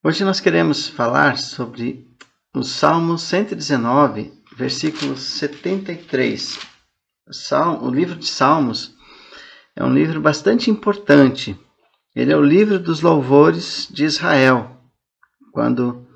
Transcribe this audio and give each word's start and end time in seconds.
Hoje 0.00 0.22
nós 0.22 0.38
queremos 0.38 0.86
falar 0.86 1.38
sobre 1.38 2.06
o 2.54 2.62
Salmo 2.62 3.18
119, 3.18 4.32
versículo 4.56 5.16
73. 5.16 6.56
O, 7.82 7.90
livro 7.90 8.14
de 8.14 8.28
Salmos 8.28 8.94
é 9.74 9.82
um 9.82 9.92
livro 9.92 10.20
bastante 10.20 10.70
importante. 10.70 11.58
Ele 12.14 12.32
é 12.32 12.36
o 12.36 12.40
livro 12.40 12.78
dos 12.78 13.00
louvores 13.00 13.88
de 13.90 14.04
Israel. 14.04 14.80
Quando 15.50 16.06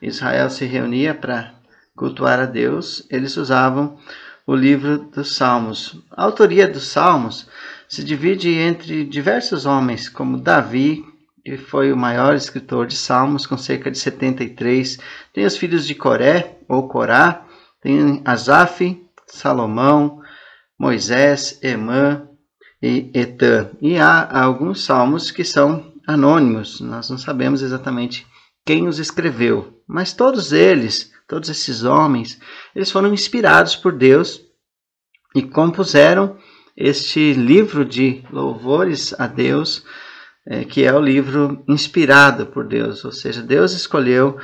Israel 0.00 0.48
se 0.48 0.64
reunia 0.64 1.12
para 1.12 1.56
cultuar 1.96 2.38
a 2.38 2.46
Deus, 2.46 3.04
eles 3.10 3.36
usavam 3.36 3.98
o 4.46 4.54
livro 4.54 4.96
dos 4.96 5.34
Salmos. 5.34 6.00
A 6.12 6.22
autoria 6.22 6.68
dos 6.68 6.86
Salmos 6.86 7.48
se 7.88 8.04
divide 8.04 8.54
entre 8.54 9.04
diversos 9.04 9.66
homens, 9.66 10.08
como 10.08 10.38
Davi, 10.38 11.04
que 11.44 11.58
foi 11.58 11.92
o 11.92 11.96
maior 11.96 12.34
escritor 12.34 12.86
de 12.86 12.96
Salmos, 12.96 13.46
com 13.46 13.58
cerca 13.58 13.90
de 13.90 13.98
73. 13.98 14.98
Tem 15.32 15.44
os 15.44 15.56
filhos 15.56 15.86
de 15.86 15.94
Coré, 15.94 16.58
ou 16.68 16.88
Corá, 16.88 17.46
tem 17.82 18.22
Asaf, 18.24 19.04
Salomão, 19.26 20.22
Moisés, 20.78 21.58
Emã 21.62 22.26
e 22.82 23.10
Etã. 23.12 23.70
E 23.80 23.98
há 23.98 24.42
alguns 24.42 24.84
salmos 24.84 25.30
que 25.30 25.44
são 25.44 25.92
anônimos, 26.06 26.80
nós 26.80 27.08
não 27.08 27.18
sabemos 27.18 27.62
exatamente 27.62 28.26
quem 28.64 28.88
os 28.88 28.98
escreveu, 28.98 29.82
mas 29.86 30.12
todos 30.12 30.52
eles, 30.52 31.12
todos 31.28 31.48
esses 31.48 31.84
homens, 31.84 32.40
eles 32.74 32.90
foram 32.90 33.12
inspirados 33.12 33.76
por 33.76 33.92
Deus 33.92 34.40
e 35.34 35.42
compuseram 35.42 36.36
este 36.76 37.32
livro 37.32 37.84
de 37.84 38.22
louvores 38.30 39.14
a 39.18 39.26
Deus, 39.26 39.84
é, 40.46 40.64
que 40.64 40.84
é 40.84 40.92
o 40.92 41.00
livro 41.00 41.62
inspirado 41.66 42.46
por 42.46 42.66
Deus, 42.66 43.04
ou 43.04 43.12
seja, 43.12 43.42
Deus 43.42 43.72
escolheu 43.72 44.38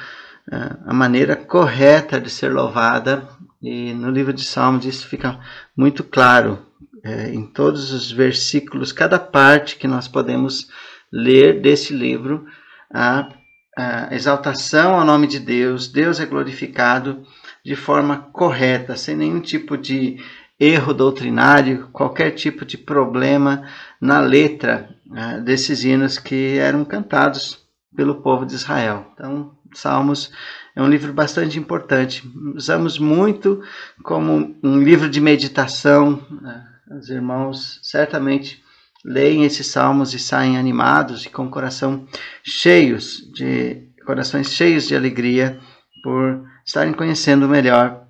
é, 0.51 0.77
a 0.87 0.95
maneira 0.95 1.37
correta 1.37 2.21
de 2.21 2.31
ser 2.31 2.53
louvada, 2.53 3.29
e 3.63 3.93
no 3.93 4.11
livro 4.11 4.33
de 4.33 4.45
Salmos 4.45 4.87
isso 4.87 5.07
fica 5.07 5.39
muito 5.77 6.02
claro, 6.02 6.59
é, 7.05 7.30
em 7.30 7.47
todos 7.47 7.93
os 7.93 8.11
versículos, 8.11 8.93
cada 8.93 9.19
parte 9.19 9.77
que 9.77 9.87
nós 9.87 10.09
podemos 10.09 10.69
ler 11.13 11.61
desse 11.61 11.93
livro, 11.93 12.46
a, 12.93 13.29
a 13.77 14.15
exaltação 14.15 14.95
ao 14.95 15.05
nome 15.05 15.27
de 15.27 15.39
Deus, 15.39 15.89
Deus 15.89 16.21
é 16.21 16.27
glorificado 16.27 17.23
de 17.65 17.77
forma 17.77 18.17
correta, 18.33 18.96
sem 18.96 19.17
nenhum 19.17 19.41
tipo 19.41 19.77
de 19.77 20.19
erro 20.59 20.93
doutrinário, 20.93 21.89
qualquer 21.93 22.33
tipo 22.33 22.65
de 22.65 22.77
problema 22.77 23.67
na 24.01 24.21
letra 24.21 24.95
né, 25.11 25.41
desses 25.45 25.85
hinos 25.85 26.19
que 26.19 26.57
eram 26.59 26.85
cantados 26.85 27.66
pelo 27.95 28.23
povo 28.23 28.47
de 28.47 28.55
Israel. 28.55 29.11
Então, 29.13 29.59
Salmos 29.75 30.33
é 30.75 30.83
um 30.83 30.89
livro 30.89 31.13
bastante 31.13 31.59
importante. 31.59 32.23
Usamos 32.55 32.99
muito 32.99 33.63
como 34.02 34.57
um 34.63 34.79
livro 34.79 35.09
de 35.09 35.21
meditação. 35.21 36.25
Né? 36.41 36.65
Os 36.99 37.11
irmãos 37.11 37.80
certamente 37.83 38.63
leem 39.05 39.45
esses 39.45 39.67
salmos 39.67 40.15
e 40.15 40.19
saem 40.19 40.57
animados 40.57 41.24
e 41.24 41.30
com 41.30 41.51
coração 41.51 42.07
cheios 42.43 43.19
de 43.33 43.89
corações 44.05 44.52
cheios 44.52 44.87
de 44.87 44.95
alegria 44.95 45.59
por 46.02 46.45
estarem 46.65 46.93
conhecendo 46.93 47.49
melhor 47.49 48.07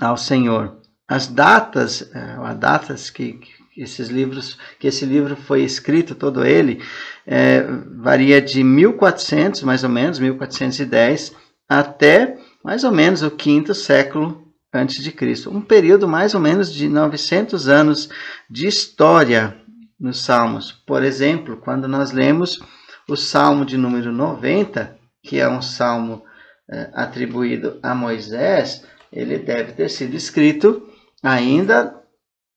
ao 0.00 0.16
Senhor 0.16 0.78
as 1.08 1.26
datas, 1.26 2.02
é, 2.14 2.36
as 2.44 2.58
datas 2.58 3.10
que, 3.10 3.32
que, 3.32 3.57
esses 3.82 4.08
livros, 4.08 4.58
que 4.78 4.88
esse 4.88 5.06
livro 5.06 5.36
foi 5.36 5.62
escrito, 5.62 6.14
todo 6.14 6.44
ele, 6.44 6.82
é, 7.26 7.62
varia 7.96 8.40
de 8.42 8.62
1400, 8.64 9.62
mais 9.62 9.84
ou 9.84 9.90
menos, 9.90 10.18
1410, 10.18 11.34
até 11.68 12.36
mais 12.64 12.84
ou 12.84 12.92
menos 12.92 13.22
o 13.22 13.30
quinto 13.30 13.74
século 13.74 14.46
antes 14.72 15.02
de 15.02 15.12
Cristo. 15.12 15.50
Um 15.50 15.60
período 15.60 16.08
mais 16.08 16.34
ou 16.34 16.40
menos 16.40 16.72
de 16.72 16.88
900 16.88 17.68
anos 17.68 18.08
de 18.50 18.66
história 18.66 19.56
nos 19.98 20.22
Salmos. 20.22 20.72
Por 20.72 21.02
exemplo, 21.02 21.56
quando 21.56 21.88
nós 21.88 22.12
lemos 22.12 22.60
o 23.08 23.16
Salmo 23.16 23.64
de 23.64 23.76
número 23.76 24.12
90, 24.12 24.96
que 25.22 25.38
é 25.38 25.48
um 25.48 25.62
salmo 25.62 26.22
é, 26.70 26.90
atribuído 26.94 27.78
a 27.82 27.94
Moisés, 27.94 28.84
ele 29.12 29.38
deve 29.38 29.72
ter 29.72 29.88
sido 29.88 30.14
escrito 30.14 30.86
ainda 31.22 31.97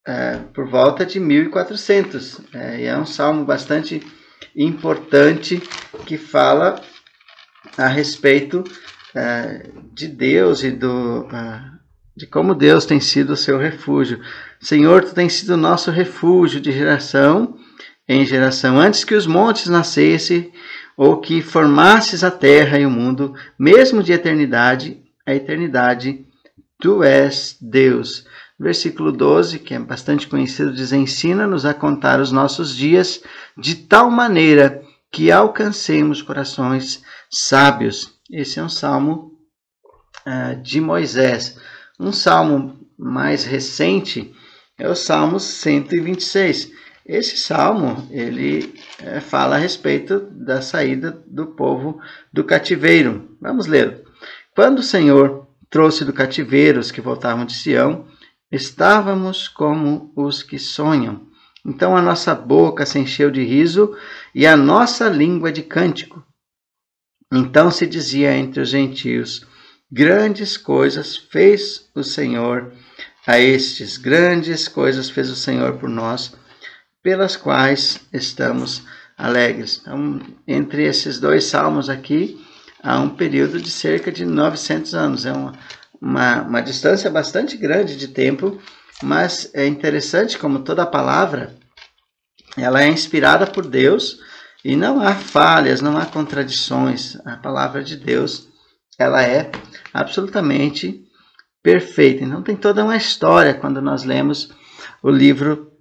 é, 0.06 0.38
por 0.54 0.68
volta 0.70 1.06
de 1.06 1.20
1400. 1.20 2.42
É, 2.54 2.86
é 2.86 2.98
um 2.98 3.06
salmo 3.06 3.46
bastante 3.46 4.02
importante 4.56 5.62
que 6.06 6.18
fala 6.18 6.82
a 7.78 7.88
respeito 7.88 8.64
é, 9.16 9.70
de 9.94 10.08
Deus 10.08 10.64
e 10.64 10.72
do, 10.72 11.28
de 12.16 12.28
como 12.28 12.56
Deus 12.56 12.86
tem 12.86 13.00
sido 13.00 13.34
o 13.34 13.38
seu 13.38 13.58
refúgio. 13.58 14.20
Senhor, 14.60 15.04
tu 15.04 15.14
tens 15.14 15.34
sido 15.34 15.56
nosso 15.58 15.92
refúgio 15.92 16.60
de 16.60 16.72
geração 16.72 17.58
em 18.08 18.26
geração, 18.26 18.78
antes 18.78 19.04
que 19.04 19.16
os 19.16 19.26
montes 19.26 19.68
nascessem 19.68 20.52
ou 20.98 21.22
que 21.22 21.42
formasses 21.42 22.24
a 22.24 22.32
terra 22.32 22.78
e 22.78 22.86
o 22.86 22.90
mundo, 22.90 23.34
mesmo 23.58 24.04
de 24.04 24.12
eternidade 24.12 25.02
a 25.26 25.34
eternidade, 25.34 26.26
tu 26.80 27.04
és 27.04 27.58
Deus. 27.62 28.26
Versículo 28.62 29.12
12, 29.12 29.58
que 29.58 29.74
é 29.74 29.80
bastante 29.80 30.28
conhecido, 30.28 30.72
diz: 30.72 30.94
Ensina-nos 30.94 31.66
a 31.66 31.74
contar 31.74 32.20
os 32.20 32.32
nossos 32.32 32.76
dias 32.76 33.24
de 33.58 33.74
tal 33.74 34.12
maneira 34.12 34.84
que 35.12 35.32
alcancemos 35.32 36.22
corações 36.22 37.02
sábios. 37.28 38.20
Esse 38.32 38.60
é 38.60 38.64
um 38.64 38.70
salmo 38.70 39.32
uh, 40.28 40.62
de 40.62 40.80
Moisés. 40.80 41.58
Um 42.00 42.12
salmo 42.12 42.80
mais 42.96 43.46
recente 43.46 44.32
é 44.78 44.88
o 44.88 44.96
Salmo 44.96 45.40
126. 45.40 46.72
Esse 47.04 47.38
salmo 47.38 48.08
ele 48.12 48.76
é, 49.00 49.20
fala 49.20 49.56
a 49.56 49.60
respeito 49.60 50.20
da 50.32 50.62
saída 50.62 51.20
do 51.26 51.48
povo 51.48 52.00
do 52.32 52.44
cativeiro. 52.44 53.36
Vamos 53.42 53.66
ler. 53.66 54.04
Quando 54.56 54.80
o 54.80 54.84
Senhor 54.84 55.48
trouxe 55.68 56.06
do 56.06 56.14
cativeiro 56.14 56.80
os 56.80 56.92
que 56.92 57.02
voltavam 57.02 57.44
de 57.44 57.54
Sião, 57.54 58.06
Estávamos 58.52 59.48
como 59.48 60.12
os 60.16 60.44
que 60.44 60.60
sonham. 60.60 61.28
Então 61.66 61.96
a 61.96 62.02
nossa 62.02 62.36
boca 62.36 62.86
se 62.86 63.00
encheu 63.00 63.32
de 63.32 63.44
riso 63.44 63.96
e 64.34 64.46
a 64.46 64.58
nossa 64.58 65.08
língua 65.08 65.52
de 65.52 65.62
cântico. 65.62 66.24
Então 67.32 67.72
se 67.72 67.88
dizia 67.88 68.36
entre 68.36 68.62
os 68.62 68.70
gentios: 68.70 69.46
Grandes 69.90 70.58
coisas 70.58 71.16
fez 71.16 71.90
o 71.96 72.04
Senhor 72.04 72.74
a 73.26 73.40
estes, 73.40 73.98
grandes 73.98 74.68
coisas 74.68 75.10
fez 75.10 75.30
o 75.30 75.36
Senhor 75.36 75.78
por 75.78 75.90
nós, 75.90 76.36
pelas 77.04 77.38
quais 77.38 78.00
estamos 78.12 78.84
alegres. 79.18 79.80
Então, 79.82 80.20
entre 80.48 80.84
esses 80.84 81.20
dois 81.20 81.46
salmos 81.46 81.90
aqui, 81.90 82.44
há 82.82 83.00
um 83.00 83.10
período 83.10 83.62
de 83.62 83.70
cerca 83.70 84.12
de 84.12 84.26
900 84.26 84.96
anos. 84.96 85.26
É 85.26 85.32
uma, 85.32 85.54
uma, 86.02 86.42
uma 86.42 86.62
distância 86.62 87.10
bastante 87.10 87.56
grande 87.56 87.96
de 87.96 88.08
tempo, 88.08 88.60
mas 89.04 89.52
é 89.54 89.68
interessante 89.68 90.38
como 90.38 90.60
toda 90.60 90.86
palavra 90.86 91.56
ela 92.58 92.84
é 92.84 92.88
inspirada 92.88 93.48
por 93.48 93.66
Deus 93.66 94.20
e 94.64 94.76
não 94.76 95.02
há 95.02 95.16
falhas, 95.16 95.82
não 95.82 95.98
há 95.98 96.06
contradições. 96.06 97.16
A 97.26 97.38
palavra 97.38 97.84
de 97.84 97.96
Deus 97.96 98.48
ela 98.98 99.24
é 99.24 99.52
absolutamente 99.94 101.04
perfeita. 101.64 102.24
Então 102.24 102.42
tem 102.42 102.56
toda 102.56 102.84
uma 102.84 102.98
história 102.98 103.54
quando 103.54 103.82
nós 103.82 104.04
lemos 104.04 104.52
o 105.02 105.10
livro 105.10 105.72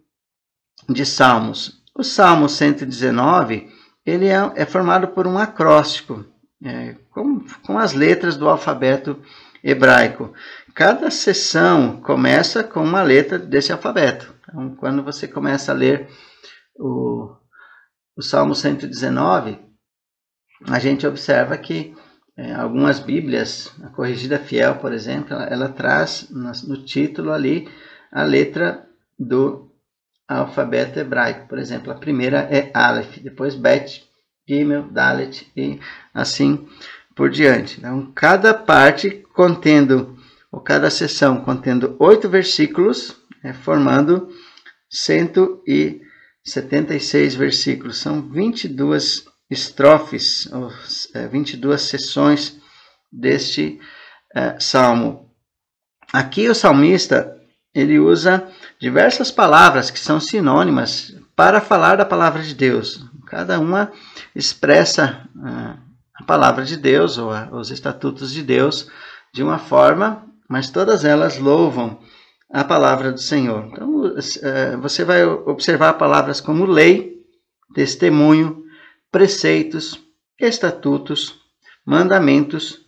de 0.88 1.04
Salmos. 1.04 1.82
O 1.94 2.02
Salmo 2.02 2.48
119 2.48 3.68
ele 4.06 4.28
é, 4.28 4.52
é 4.54 4.64
formado 4.64 5.08
por 5.08 5.26
um 5.26 5.38
acróstico, 5.38 6.24
é, 6.64 6.96
com, 7.10 7.44
com 7.62 7.78
as 7.78 7.92
letras 7.92 8.36
do 8.36 8.48
alfabeto 8.48 9.20
hebraico. 9.62 10.32
Cada 10.74 11.10
sessão 11.10 12.00
começa 12.00 12.62
com 12.64 12.82
uma 12.82 13.02
letra 13.02 13.38
desse 13.38 13.72
alfabeto. 13.72 14.34
Então, 14.42 14.74
quando 14.76 15.02
você 15.02 15.28
começa 15.28 15.72
a 15.72 15.74
ler 15.74 16.08
o, 16.76 17.34
o 18.16 18.22
Salmo 18.22 18.54
119, 18.54 19.58
a 20.68 20.78
gente 20.78 21.06
observa 21.06 21.56
que 21.56 21.94
é, 22.36 22.54
algumas 22.54 23.00
Bíblias, 23.00 23.72
a 23.82 23.88
Corrigida 23.88 24.38
Fiel, 24.38 24.76
por 24.76 24.92
exemplo, 24.92 25.34
ela, 25.34 25.44
ela 25.44 25.68
traz 25.68 26.28
no, 26.30 26.50
no 26.68 26.84
título 26.84 27.32
ali 27.32 27.68
a 28.10 28.22
letra 28.22 28.86
do 29.18 29.70
alfabeto 30.26 30.98
hebraico. 30.98 31.48
Por 31.48 31.58
exemplo, 31.58 31.92
a 31.92 31.96
primeira 31.96 32.48
é 32.50 32.70
Aleph, 32.72 33.18
depois 33.18 33.54
Bet, 33.54 34.08
Gimel, 34.48 34.90
Dalet 34.90 35.50
e 35.56 35.78
assim 36.14 36.66
por 37.14 37.30
diante. 37.30 37.78
Então, 37.78 38.10
cada 38.14 38.54
parte 38.54 39.24
contendo, 39.34 40.16
ou 40.50 40.60
cada 40.60 40.88
sessão 40.90 41.42
contendo 41.42 41.94
oito 41.98 42.26
versículos, 42.28 43.16
né, 43.42 43.52
formando 43.52 44.28
176 44.90 47.34
versículos. 47.34 47.98
São 47.98 48.22
22 48.22 49.24
estrofes, 49.50 50.48
ou 50.52 50.72
22 51.30 51.74
é, 51.74 51.78
sessões 51.84 52.58
deste 53.10 53.80
é, 54.34 54.58
salmo. 54.60 55.28
Aqui 56.12 56.48
o 56.48 56.54
salmista 56.54 57.36
ele 57.74 57.98
usa 57.98 58.48
diversas 58.80 59.30
palavras 59.30 59.90
que 59.90 59.98
são 59.98 60.20
sinônimas 60.20 61.14
para 61.36 61.60
falar 61.60 61.96
da 61.96 62.04
palavra 62.04 62.42
de 62.42 62.54
Deus. 62.54 63.04
Cada 63.26 63.60
uma 63.60 63.92
expressa 64.34 65.28
uh, 65.36 65.78
a 66.14 66.24
palavra 66.24 66.64
de 66.64 66.76
Deus 66.76 67.16
ou 67.16 67.30
a, 67.30 67.48
os 67.52 67.70
estatutos 67.70 68.32
de 68.32 68.42
Deus 68.42 68.88
de 69.32 69.42
uma 69.42 69.58
forma, 69.58 70.26
mas 70.48 70.70
todas 70.70 71.04
elas 71.04 71.38
louvam 71.38 71.98
a 72.52 72.64
palavra 72.64 73.12
do 73.12 73.20
Senhor. 73.20 73.68
Então, 73.70 74.06
uh, 74.06 74.80
você 74.80 75.04
vai 75.04 75.24
observar 75.24 75.94
palavras 75.94 76.40
como 76.40 76.64
lei, 76.64 77.22
testemunho, 77.74 78.64
preceitos, 79.10 80.00
estatutos, 80.38 81.40
mandamentos, 81.84 82.80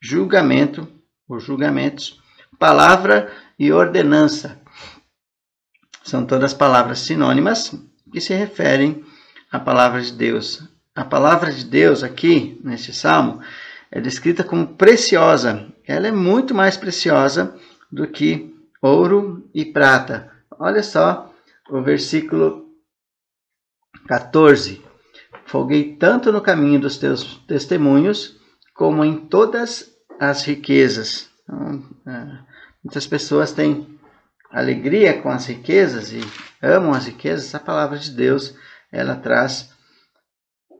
julgamento, 0.00 0.86
ou 1.28 1.40
julgamentos, 1.40 2.20
palavra 2.58 3.32
e 3.58 3.72
ordenança. 3.72 4.60
São 6.02 6.24
todas 6.24 6.54
palavras 6.54 7.00
sinônimas 7.00 7.74
que 8.12 8.20
se 8.20 8.34
referem 8.34 9.04
à 9.50 9.58
palavra 9.58 10.00
de 10.00 10.12
Deus. 10.12 10.62
A 10.94 11.04
palavra 11.04 11.52
de 11.52 11.64
Deus 11.64 12.02
aqui, 12.02 12.60
neste 12.62 12.92
salmo, 12.92 13.40
é 13.90 14.00
descrita 14.00 14.44
como 14.44 14.68
preciosa. 14.68 15.66
Ela 15.86 16.08
é 16.08 16.12
muito 16.12 16.54
mais 16.54 16.76
preciosa 16.76 17.54
do 17.90 18.06
que 18.08 18.54
ouro 18.82 19.48
e 19.54 19.64
prata. 19.64 20.30
Olha 20.58 20.82
só 20.82 21.32
o 21.70 21.80
versículo 21.82 22.66
14. 24.06 24.82
Folguei 25.46 25.96
tanto 25.96 26.32
no 26.32 26.40
caminho 26.40 26.80
dos 26.80 26.98
teus 26.98 27.36
testemunhos, 27.46 28.36
como 28.74 29.04
em 29.04 29.16
todas 29.16 29.94
as 30.18 30.42
riquezas. 30.42 31.30
Então, 31.44 31.84
é, 32.06 32.38
muitas 32.82 33.06
pessoas 33.06 33.52
têm 33.52 33.98
alegria 34.50 35.20
com 35.20 35.30
as 35.30 35.46
riquezas 35.46 36.12
e 36.12 36.20
amam 36.60 36.92
as 36.92 37.06
riquezas. 37.06 37.54
A 37.54 37.60
palavra 37.60 37.98
de 37.98 38.10
Deus 38.10 38.54
ela 38.90 39.16
traz 39.16 39.70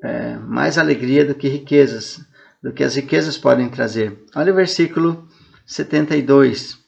é, 0.03 0.37
mais 0.37 0.79
alegria 0.79 1.25
do 1.25 1.35
que 1.35 1.49
riquezas, 1.49 2.20
do 2.62 2.73
que 2.73 2.85
as 2.85 2.97
riquezas 2.97 3.37
podem 3.37 3.69
trazer. 3.69 4.25
Olha 4.35 4.53
o 4.53 4.56
versículo 4.56 5.29
72. 5.64 6.79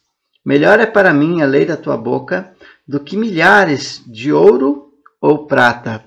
Melhor 0.44 0.80
é 0.80 0.86
para 0.86 1.12
mim 1.12 1.42
a 1.42 1.46
lei 1.46 1.66
da 1.66 1.76
tua 1.76 1.96
boca 1.96 2.52
do 2.86 3.00
que 3.00 3.16
milhares 3.16 4.02
de 4.06 4.32
ouro 4.32 4.92
ou 5.20 5.46
prata. 5.46 6.04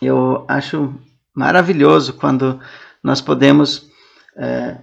Eu 0.00 0.44
acho 0.48 0.94
maravilhoso 1.34 2.14
quando 2.14 2.60
nós 3.02 3.20
podemos 3.20 3.90
é, 4.36 4.78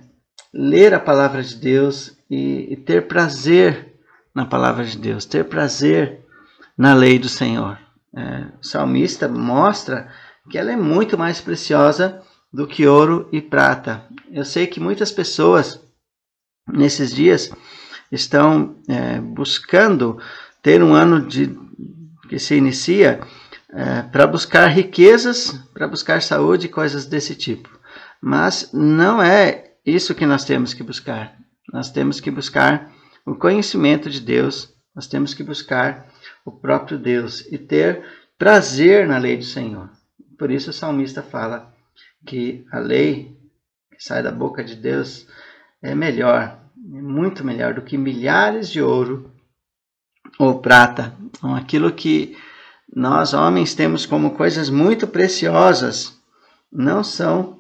ler 0.54 0.94
a 0.94 1.00
palavra 1.00 1.44
de 1.44 1.56
Deus 1.56 2.18
e, 2.30 2.74
e 2.74 2.78
ter 2.78 3.08
prazer 3.08 3.94
na 4.34 4.46
palavra 4.46 4.84
de 4.86 4.98
Deus, 4.98 5.26
ter 5.26 5.46
prazer 5.46 6.26
na 6.78 6.94
lei 6.94 7.20
do 7.20 7.30
Senhor. 7.30 7.78
É, 8.16 8.46
o 8.62 8.66
salmista 8.66 9.28
mostra 9.28 10.08
que 10.50 10.58
ela 10.58 10.72
é 10.72 10.76
muito 10.76 11.18
mais 11.18 11.42
preciosa 11.42 12.22
do 12.52 12.68
que 12.68 12.88
ouro 12.88 13.28
e 13.32 13.42
prata. 13.42 14.06
Eu 14.32 14.46
sei 14.46 14.68
que 14.68 14.80
muitas 14.80 15.12
pessoas 15.12 15.80
nesses 16.68 17.14
dias 17.14 17.52
estão 18.12 18.76
é, 18.88 19.20
buscando 19.20 20.20
ter 20.62 20.82
um 20.82 20.94
ano 20.94 21.22
de, 21.22 21.58
que 22.30 22.40
se 22.40 22.56
inicia 22.56 23.20
é, 23.70 24.02
para 24.02 24.28
buscar 24.28 24.68
riquezas, 24.68 25.52
para 25.74 25.88
buscar 25.88 26.22
saúde 26.22 26.70
coisas 26.70 27.06
desse 27.06 27.36
tipo. 27.36 27.70
Mas 28.22 28.72
não 28.74 29.22
é 29.22 29.74
isso 29.86 30.16
que 30.16 30.26
nós 30.26 30.44
temos 30.44 30.74
que 30.74 30.84
buscar. 30.84 31.38
Nós 31.72 31.92
temos 31.92 32.20
que 32.20 32.32
buscar 32.32 32.92
o 33.26 33.36
conhecimento 33.36 34.10
de 34.10 34.22
Deus, 34.22 34.74
nós 34.96 35.08
temos 35.08 35.34
que 35.34 35.44
buscar 35.44 36.08
o 36.46 36.52
próprio 36.52 36.98
Deus 36.98 37.42
e 37.52 37.58
ter 37.58 38.04
prazer 38.38 39.06
na 39.06 39.18
lei 39.18 39.38
do 39.38 39.44
Senhor. 39.44 39.90
Por 40.38 40.50
isso 40.50 40.70
o 40.70 40.74
salmista 40.74 41.22
fala 41.22 41.74
que 42.26 42.66
a 42.72 42.80
lei 42.80 43.38
que 43.92 44.04
sai 44.04 44.22
da 44.22 44.32
boca 44.32 44.64
de 44.64 44.76
Deus 44.76 45.28
é 45.82 45.96
melhor, 45.96 46.60
é 46.94 47.02
muito 47.02 47.44
melhor 47.44 47.74
do 47.74 47.82
que 47.82 47.98
milhares 47.98 48.70
de 48.70 48.82
ouro 48.82 49.32
ou 50.38 50.60
prata. 50.60 51.16
Então, 51.22 51.56
aquilo 51.56 51.92
que 51.92 52.38
nós 52.94 53.34
homens 53.34 53.74
temos 53.74 54.06
como 54.06 54.36
coisas 54.36 54.70
muito 54.70 55.08
preciosas 55.08 56.18
não 56.72 57.04
são 57.04 57.60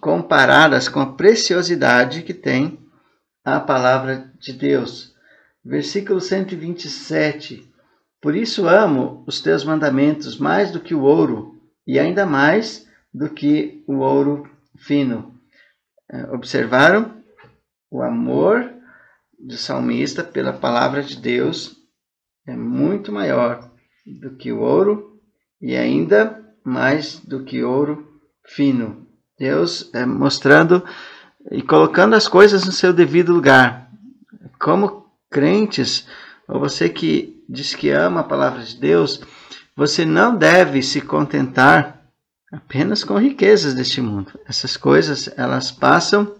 comparadas 0.00 0.88
com 0.88 1.00
a 1.00 1.12
preciosidade 1.12 2.22
que 2.22 2.34
tem 2.34 2.78
a 3.44 3.60
palavra 3.60 4.30
de 4.38 4.52
Deus. 4.52 5.14
Versículo 5.64 6.20
127. 6.20 7.70
Por 8.20 8.34
isso 8.34 8.66
amo 8.66 9.22
os 9.26 9.40
teus 9.40 9.64
mandamentos 9.64 10.38
mais 10.38 10.70
do 10.70 10.80
que 10.80 10.94
o 10.94 11.02
ouro, 11.02 11.60
e 11.86 11.98
ainda 11.98 12.26
mais 12.26 12.87
do 13.18 13.28
que 13.28 13.82
o 13.88 13.96
ouro 13.96 14.48
fino. 14.76 15.34
É, 16.08 16.22
observaram? 16.30 17.18
O 17.90 18.00
amor 18.00 18.72
do 19.36 19.56
salmista 19.56 20.22
pela 20.22 20.52
palavra 20.52 21.02
de 21.02 21.16
Deus 21.16 21.76
é 22.46 22.54
muito 22.54 23.10
maior 23.10 23.68
do 24.06 24.36
que 24.36 24.52
o 24.52 24.60
ouro 24.60 25.20
e 25.60 25.76
ainda 25.76 26.44
mais 26.64 27.18
do 27.18 27.42
que 27.42 27.64
ouro 27.64 28.20
fino. 28.46 29.06
Deus 29.36 29.90
é, 29.92 30.06
mostrando 30.06 30.84
e 31.50 31.60
colocando 31.60 32.14
as 32.14 32.28
coisas 32.28 32.64
no 32.64 32.72
seu 32.72 32.92
devido 32.92 33.32
lugar. 33.32 33.90
Como 34.60 35.06
crentes, 35.28 36.06
ou 36.46 36.60
você 36.60 36.88
que 36.88 37.44
diz 37.48 37.74
que 37.74 37.90
ama 37.90 38.20
a 38.20 38.24
palavra 38.24 38.62
de 38.62 38.76
Deus, 38.76 39.20
você 39.74 40.04
não 40.04 40.36
deve 40.36 40.82
se 40.82 41.00
contentar 41.00 41.97
apenas 42.52 43.04
com 43.04 43.18
riquezas 43.18 43.74
deste 43.74 44.00
mundo. 44.00 44.38
Essas 44.46 44.76
coisas, 44.76 45.30
elas 45.36 45.70
passam 45.70 46.34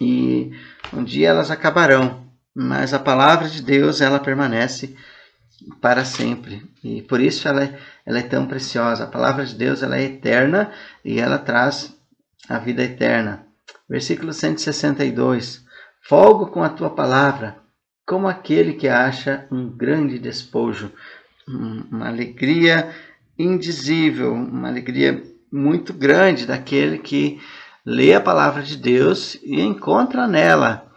e 0.00 0.52
um 0.92 1.04
dia 1.04 1.28
elas 1.28 1.50
acabarão, 1.50 2.26
mas 2.54 2.92
a 2.92 2.98
palavra 2.98 3.48
de 3.48 3.62
Deus, 3.62 4.00
ela 4.00 4.18
permanece 4.18 4.96
para 5.80 6.04
sempre. 6.04 6.62
E 6.82 7.02
por 7.02 7.20
isso 7.20 7.46
ela 7.46 7.64
é, 7.64 7.78
ela 8.04 8.18
é 8.18 8.22
tão 8.22 8.46
preciosa. 8.46 9.04
A 9.04 9.08
palavra 9.08 9.46
de 9.46 9.54
Deus, 9.54 9.82
ela 9.82 9.96
é 9.96 10.04
eterna 10.04 10.72
e 11.04 11.20
ela 11.20 11.38
traz 11.38 11.96
a 12.48 12.58
vida 12.58 12.82
eterna. 12.82 13.46
Versículo 13.88 14.32
162. 14.32 15.64
Folgo 16.02 16.48
com 16.48 16.62
a 16.62 16.68
tua 16.68 16.90
palavra, 16.90 17.56
como 18.04 18.26
aquele 18.26 18.74
que 18.74 18.88
acha 18.88 19.46
um 19.50 19.68
grande 19.70 20.18
despojo, 20.18 20.90
uma 21.46 22.08
alegria 22.08 22.92
indizível, 23.38 24.32
uma 24.32 24.68
alegria 24.68 25.22
muito 25.50 25.92
grande 25.92 26.46
daquele 26.46 26.98
que 26.98 27.40
lê 27.84 28.14
a 28.14 28.20
palavra 28.20 28.62
de 28.62 28.76
Deus 28.76 29.34
e 29.42 29.60
encontra 29.60 30.26
nela 30.26 30.90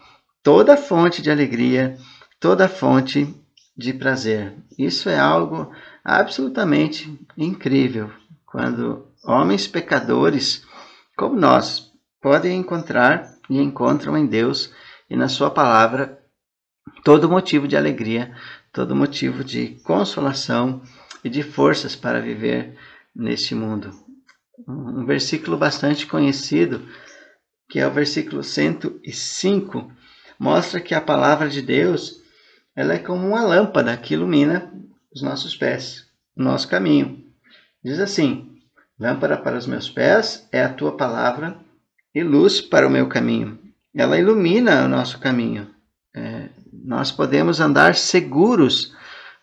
toda 0.43 0.77
fonte 0.77 1.21
de 1.21 1.31
alegria, 1.31 1.97
toda 2.39 2.69
fonte 2.69 3.35
de 3.75 3.93
prazer. 3.93 4.55
Isso 4.77 5.09
é 5.09 5.19
algo 5.19 5.71
absolutamente 6.03 7.19
incrível 7.37 8.09
quando 8.45 9.07
homens 9.25 9.67
pecadores 9.67 10.63
como 11.15 11.35
nós, 11.35 11.91
podem 12.21 12.59
encontrar 12.59 13.31
e 13.49 13.61
encontram 13.61 14.17
em 14.17 14.25
Deus 14.25 14.71
e 15.09 15.15
na 15.15 15.29
Sua 15.29 15.49
palavra 15.49 16.19
todo 17.03 17.29
motivo 17.29 17.67
de 17.67 17.77
alegria, 17.77 18.35
todo 18.73 18.95
motivo 18.95 19.43
de 19.43 19.79
consolação 19.83 20.81
e 21.25 21.29
de 21.29 21.41
forças 21.41 21.95
para 21.95 22.21
viver 22.21 22.77
neste 23.15 23.55
mundo. 23.55 23.91
Um 24.67 25.03
versículo 25.07 25.57
bastante 25.57 26.05
conhecido, 26.05 26.87
que 27.67 27.79
é 27.79 27.87
o 27.87 27.91
versículo 27.91 28.43
105, 28.43 29.91
mostra 30.37 30.79
que 30.79 30.93
a 30.93 31.01
palavra 31.01 31.49
de 31.49 31.63
Deus 31.63 32.21
ela 32.75 32.93
é 32.93 32.99
como 32.99 33.27
uma 33.27 33.41
lâmpada 33.41 33.97
que 33.97 34.13
ilumina 34.13 34.71
os 35.11 35.23
nossos 35.23 35.55
pés, 35.55 36.05
o 36.37 36.43
nosso 36.43 36.67
caminho. 36.67 37.25
Diz 37.83 37.99
assim: 37.99 38.59
Lâmpada 38.99 39.35
para 39.35 39.57
os 39.57 39.65
meus 39.65 39.89
pés 39.89 40.47
é 40.51 40.61
a 40.61 40.71
tua 40.71 40.95
palavra 40.95 41.57
e 42.13 42.21
luz 42.21 42.61
para 42.61 42.87
o 42.87 42.91
meu 42.91 43.09
caminho. 43.09 43.57
Ela 43.95 44.19
ilumina 44.19 44.85
o 44.85 44.87
nosso 44.87 45.17
caminho. 45.19 45.73
É, 46.15 46.49
nós 46.71 47.11
podemos 47.11 47.59
andar 47.59 47.95
seguros 47.95 48.93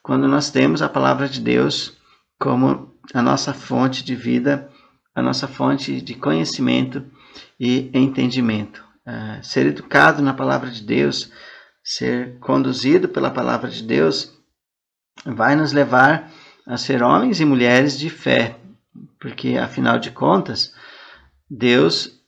quando 0.03 0.27
nós 0.27 0.51
temos 0.51 0.83
a 0.83 0.89
palavra 0.89 1.29
de 1.29 1.41
Deus 1.41 1.97
como 2.39 2.93
a 3.15 3.23
nossa 3.23 3.55
fonte 3.55 4.05
de 4.05 4.17
vida, 4.17 4.69
a 5.15 5.23
nossa 5.23 5.47
fonte 5.47 6.01
de 6.01 6.15
conhecimento 6.15 7.05
e 7.59 7.91
entendimento. 7.95 8.85
É, 9.07 9.41
ser 9.43 9.67
educado 9.67 10.23
na 10.23 10.35
palavra 10.35 10.71
de 10.71 10.83
Deus, 10.83 11.31
ser 11.83 12.39
conduzido 12.39 13.09
pela 13.09 13.31
palavra 13.31 13.69
de 13.69 13.83
Deus, 13.83 14.33
vai 15.25 15.55
nos 15.55 15.73
levar 15.73 16.31
a 16.67 16.77
ser 16.77 17.03
homens 17.03 17.41
e 17.41 17.45
mulheres 17.45 17.99
de 17.99 18.09
fé, 18.09 18.57
porque 19.21 19.57
afinal 19.57 19.99
de 19.99 20.11
contas, 20.11 20.75
Deus 21.51 22.21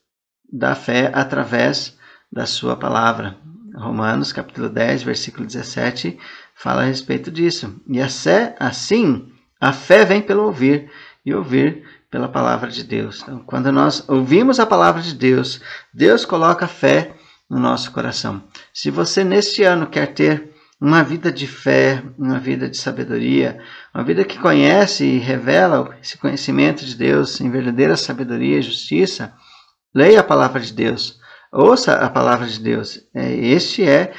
dá 0.51 0.75
fé 0.75 1.11
através 1.13 1.97
da 2.31 2.45
sua 2.45 2.75
palavra. 2.75 3.37
Romanos 3.77 4.31
capítulo 4.31 4.69
10, 4.69 5.03
versículo 5.03 5.45
17 5.45 6.17
fala 6.55 6.81
a 6.81 6.85
respeito 6.85 7.29
disso. 7.29 7.75
E 7.87 7.99
assim, 8.01 9.31
a 9.59 9.73
fé 9.73 10.05
vem 10.05 10.21
pelo 10.21 10.43
ouvir 10.43 10.89
e 11.25 11.33
ouvir 11.33 11.83
pela 12.09 12.29
palavra 12.29 12.69
de 12.69 12.83
Deus. 12.83 13.21
Então, 13.21 13.39
quando 13.39 13.71
nós 13.71 14.07
ouvimos 14.07 14.59
a 14.59 14.65
palavra 14.65 15.01
de 15.01 15.13
Deus, 15.13 15.61
Deus 15.93 16.23
coloca 16.25 16.67
fé 16.67 17.13
no 17.49 17.59
nosso 17.59 17.91
coração. 17.91 18.43
Se 18.73 18.89
você 18.89 19.23
neste 19.23 19.63
ano 19.63 19.87
quer 19.87 20.13
ter 20.13 20.51
uma 20.79 21.03
vida 21.03 21.31
de 21.31 21.47
fé, 21.47 22.03
uma 22.17 22.39
vida 22.39 22.69
de 22.69 22.77
sabedoria, 22.77 23.59
uma 23.93 24.03
vida 24.03 24.23
que 24.23 24.39
conhece 24.39 25.05
e 25.05 25.17
revela 25.17 25.95
esse 26.01 26.17
conhecimento 26.17 26.85
de 26.85 26.95
Deus 26.95 27.39
em 27.41 27.49
verdadeira 27.49 27.95
sabedoria 27.95 28.59
e 28.59 28.63
justiça, 28.63 29.33
leia 29.93 30.19
a 30.19 30.23
palavra 30.23 30.59
de 30.59 30.73
Deus, 30.73 31.19
ouça 31.51 31.95
a 31.95 32.09
palavra 32.09 32.47
de 32.47 32.59
Deus. 32.59 33.05
É, 33.13 33.33
este 33.33 33.83
é 33.83 34.13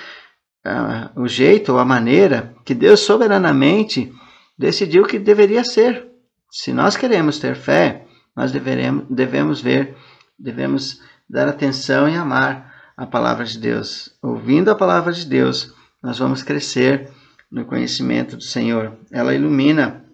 uh, 0.66 1.20
o 1.20 1.28
jeito 1.28 1.72
ou 1.72 1.78
a 1.78 1.84
maneira 1.84 2.54
que 2.64 2.74
Deus 2.74 3.00
soberanamente 3.00 4.12
decidiu 4.58 5.04
que 5.04 5.18
deveria 5.18 5.64
ser. 5.64 6.06
Se 6.50 6.72
nós 6.72 6.96
queremos 6.96 7.38
ter 7.38 7.54
fé, 7.54 8.06
nós 8.34 8.52
deveremos, 8.52 9.04
devemos 9.10 9.60
ver, 9.60 9.96
devemos 10.38 11.00
dar 11.28 11.48
atenção 11.48 12.08
e 12.08 12.14
amar 12.14 12.74
a 12.96 13.06
palavra 13.06 13.44
de 13.44 13.58
Deus. 13.58 14.16
Ouvindo 14.22 14.70
a 14.70 14.74
palavra 14.74 15.12
de 15.12 15.26
Deus, 15.26 15.74
nós 16.02 16.18
vamos 16.18 16.42
crescer 16.42 17.10
no 17.50 17.64
conhecimento 17.64 18.36
do 18.36 18.42
Senhor. 18.42 18.96
Ela 19.10 19.34
ilumina 19.34 20.04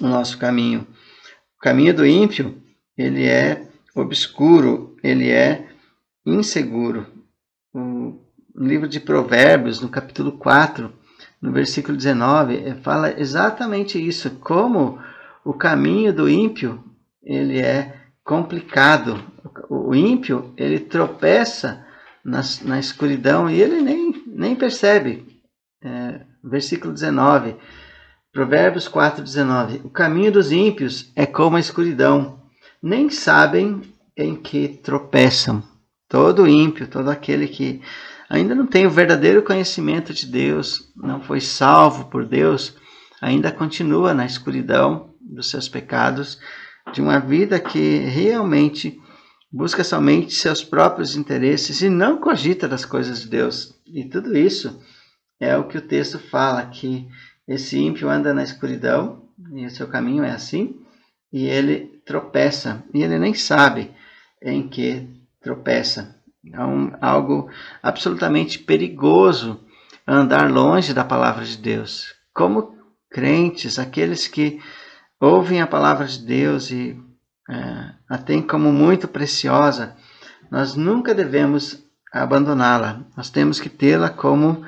o 0.00 0.06
nosso 0.06 0.38
caminho. 0.38 0.86
O 1.56 1.60
caminho 1.60 1.94
do 1.94 2.06
ímpio, 2.06 2.60
ele 2.96 3.26
é 3.26 3.68
obscuro, 3.94 4.96
ele 5.02 5.30
é 5.30 5.67
inseguro. 6.34 7.06
O 7.74 8.20
livro 8.56 8.88
de 8.88 9.00
Provérbios, 9.00 9.80
no 9.80 9.88
capítulo 9.88 10.32
4, 10.32 10.92
no 11.40 11.52
versículo 11.52 11.96
19, 11.96 12.74
fala 12.82 13.18
exatamente 13.20 14.04
isso, 14.04 14.30
como 14.40 14.98
o 15.44 15.52
caminho 15.52 16.12
do 16.12 16.28
ímpio, 16.28 16.82
ele 17.22 17.58
é 17.60 17.94
complicado. 18.24 19.22
O 19.70 19.94
ímpio, 19.94 20.52
ele 20.56 20.80
tropeça 20.80 21.86
na, 22.24 22.40
na 22.64 22.78
escuridão 22.78 23.48
e 23.48 23.60
ele 23.60 23.80
nem, 23.80 24.24
nem 24.26 24.56
percebe. 24.56 25.26
É, 25.82 26.20
versículo 26.42 26.92
19, 26.92 27.56
Provérbios 28.32 28.88
4, 28.88 29.22
19. 29.22 29.80
O 29.84 29.90
caminho 29.90 30.32
dos 30.32 30.52
ímpios 30.52 31.10
é 31.14 31.24
como 31.24 31.56
a 31.56 31.60
escuridão, 31.60 32.42
nem 32.82 33.08
sabem 33.08 33.80
em 34.16 34.34
que 34.34 34.68
tropeçam. 34.68 35.62
Todo 36.08 36.48
ímpio, 36.48 36.88
todo 36.88 37.10
aquele 37.10 37.46
que 37.46 37.82
ainda 38.30 38.54
não 38.54 38.66
tem 38.66 38.86
o 38.86 38.90
verdadeiro 38.90 39.42
conhecimento 39.42 40.12
de 40.12 40.26
Deus, 40.26 40.90
não 40.96 41.20
foi 41.20 41.40
salvo 41.40 42.06
por 42.06 42.24
Deus, 42.24 42.74
ainda 43.20 43.52
continua 43.52 44.14
na 44.14 44.24
escuridão 44.24 45.14
dos 45.20 45.50
seus 45.50 45.68
pecados, 45.68 46.38
de 46.92 47.02
uma 47.02 47.18
vida 47.18 47.60
que 47.60 47.98
realmente 47.98 48.98
busca 49.52 49.84
somente 49.84 50.34
seus 50.34 50.62
próprios 50.64 51.16
interesses 51.16 51.82
e 51.82 51.88
não 51.88 52.18
cogita 52.18 52.66
das 52.66 52.84
coisas 52.84 53.20
de 53.20 53.28
Deus. 53.28 53.74
E 53.86 54.04
tudo 54.04 54.36
isso 54.36 54.80
é 55.40 55.56
o 55.56 55.64
que 55.64 55.78
o 55.78 55.82
texto 55.82 56.18
fala, 56.18 56.66
que 56.66 57.06
esse 57.46 57.78
ímpio 57.78 58.08
anda 58.08 58.32
na 58.32 58.42
escuridão, 58.42 59.28
e 59.52 59.64
o 59.66 59.70
seu 59.70 59.86
caminho 59.86 60.24
é 60.24 60.30
assim, 60.30 60.76
e 61.32 61.46
ele 61.46 62.00
tropeça, 62.04 62.82
e 62.92 63.02
ele 63.02 63.18
nem 63.18 63.34
sabe 63.34 63.90
em 64.42 64.68
que 64.68 65.17
tropeça. 65.40 66.16
É 66.52 66.60
um, 66.60 66.92
algo 67.00 67.50
absolutamente 67.82 68.58
perigoso 68.58 69.60
andar 70.06 70.50
longe 70.50 70.94
da 70.94 71.04
palavra 71.04 71.44
de 71.44 71.56
Deus. 71.56 72.14
Como 72.32 72.76
crentes, 73.10 73.78
aqueles 73.78 74.26
que 74.26 74.60
ouvem 75.20 75.60
a 75.60 75.66
palavra 75.66 76.06
de 76.06 76.18
Deus 76.20 76.70
e 76.70 76.98
é, 77.50 77.90
a 78.08 78.18
têm 78.18 78.42
como 78.42 78.72
muito 78.72 79.08
preciosa, 79.08 79.96
nós 80.50 80.74
nunca 80.74 81.14
devemos 81.14 81.82
abandoná-la. 82.12 83.04
Nós 83.16 83.30
temos 83.30 83.60
que 83.60 83.68
tê-la 83.68 84.08
como 84.08 84.64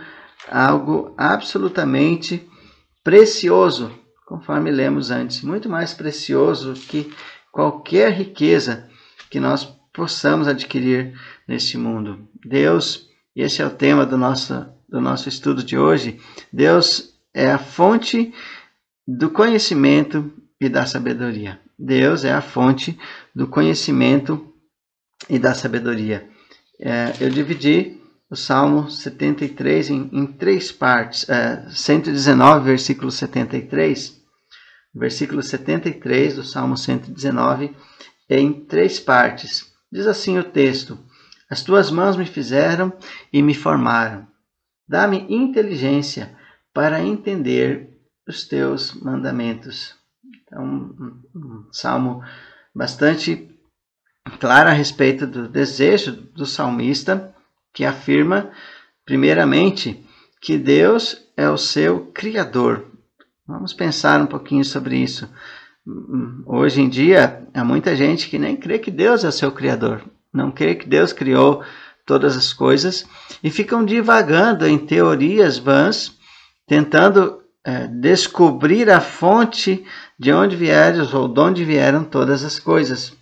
algo 0.50 1.14
absolutamente 1.16 2.46
precioso, 3.02 3.92
conforme 4.26 4.70
lemos 4.70 5.10
antes, 5.10 5.42
muito 5.42 5.68
mais 5.68 5.94
precioso 5.94 6.74
que 6.74 7.12
qualquer 7.50 8.12
riqueza 8.12 8.88
que 9.30 9.40
nós 9.40 9.79
possamos 10.00 10.48
adquirir 10.48 11.12
neste 11.46 11.76
mundo. 11.76 12.26
Deus, 12.42 13.06
esse 13.36 13.60
é 13.60 13.66
o 13.66 13.70
tema 13.70 14.06
do 14.06 14.16
nosso, 14.16 14.66
do 14.88 14.98
nosso 14.98 15.28
estudo 15.28 15.62
de 15.62 15.76
hoje, 15.76 16.18
Deus 16.50 17.12
é 17.34 17.50
a 17.50 17.58
fonte 17.58 18.32
do 19.06 19.28
conhecimento 19.28 20.32
e 20.58 20.70
da 20.70 20.86
sabedoria. 20.86 21.60
Deus 21.78 22.24
é 22.24 22.32
a 22.32 22.40
fonte 22.40 22.98
do 23.34 23.46
conhecimento 23.46 24.50
e 25.28 25.38
da 25.38 25.52
sabedoria. 25.52 26.26
É, 26.80 27.12
eu 27.20 27.28
dividi 27.28 28.00
o 28.30 28.36
Salmo 28.36 28.90
73 28.90 29.90
em, 29.90 30.08
em 30.14 30.26
três 30.26 30.72
partes. 30.72 31.28
É, 31.28 31.68
119, 31.68 32.64
versículo 32.64 33.10
73. 33.10 34.18
Versículo 34.94 35.42
73 35.42 36.36
do 36.36 36.42
Salmo 36.42 36.74
119 36.74 37.76
em 38.30 38.52
três 38.52 38.98
partes. 38.98 39.69
Diz 39.90 40.06
assim 40.06 40.38
o 40.38 40.44
texto: 40.44 40.98
As 41.48 41.62
tuas 41.62 41.90
mãos 41.90 42.16
me 42.16 42.26
fizeram 42.26 42.92
e 43.32 43.42
me 43.42 43.54
formaram. 43.54 44.26
Dá-me 44.88 45.26
inteligência 45.28 46.36
para 46.72 47.02
entender 47.02 48.00
os 48.26 48.46
teus 48.46 48.94
mandamentos. 48.94 49.94
Então, 50.42 50.64
um, 50.64 51.22
um 51.34 51.72
salmo 51.72 52.22
bastante 52.74 53.48
claro 54.38 54.68
a 54.68 54.72
respeito 54.72 55.26
do 55.26 55.48
desejo 55.48 56.12
do 56.12 56.46
salmista, 56.46 57.34
que 57.72 57.84
afirma, 57.84 58.50
primeiramente, 59.04 60.04
que 60.40 60.56
Deus 60.56 61.24
é 61.36 61.48
o 61.48 61.58
seu 61.58 62.06
Criador. 62.12 62.90
Vamos 63.46 63.72
pensar 63.72 64.20
um 64.20 64.26
pouquinho 64.26 64.64
sobre 64.64 64.96
isso. 64.96 65.28
Hoje 66.46 66.82
em 66.82 66.88
dia, 66.88 67.48
há 67.54 67.64
muita 67.64 67.96
gente 67.96 68.28
que 68.28 68.38
nem 68.38 68.56
crê 68.56 68.78
que 68.78 68.90
Deus 68.90 69.24
é 69.24 69.30
seu 69.30 69.50
Criador, 69.50 70.02
não 70.32 70.50
crê 70.50 70.74
que 70.74 70.86
Deus 70.86 71.12
criou 71.12 71.62
todas 72.04 72.36
as 72.36 72.52
coisas 72.52 73.06
e 73.42 73.50
ficam 73.50 73.84
divagando 73.84 74.66
em 74.66 74.78
teorias 74.78 75.58
vãs, 75.58 76.12
tentando 76.66 77.40
é, 77.64 77.86
descobrir 77.86 78.90
a 78.90 79.00
fonte 79.00 79.84
de 80.18 80.32
onde 80.32 80.56
vieram 80.56 81.08
ou 81.14 81.28
de 81.28 81.40
onde 81.40 81.64
vieram 81.64 82.04
todas 82.04 82.44
as 82.44 82.58
coisas. 82.58 83.12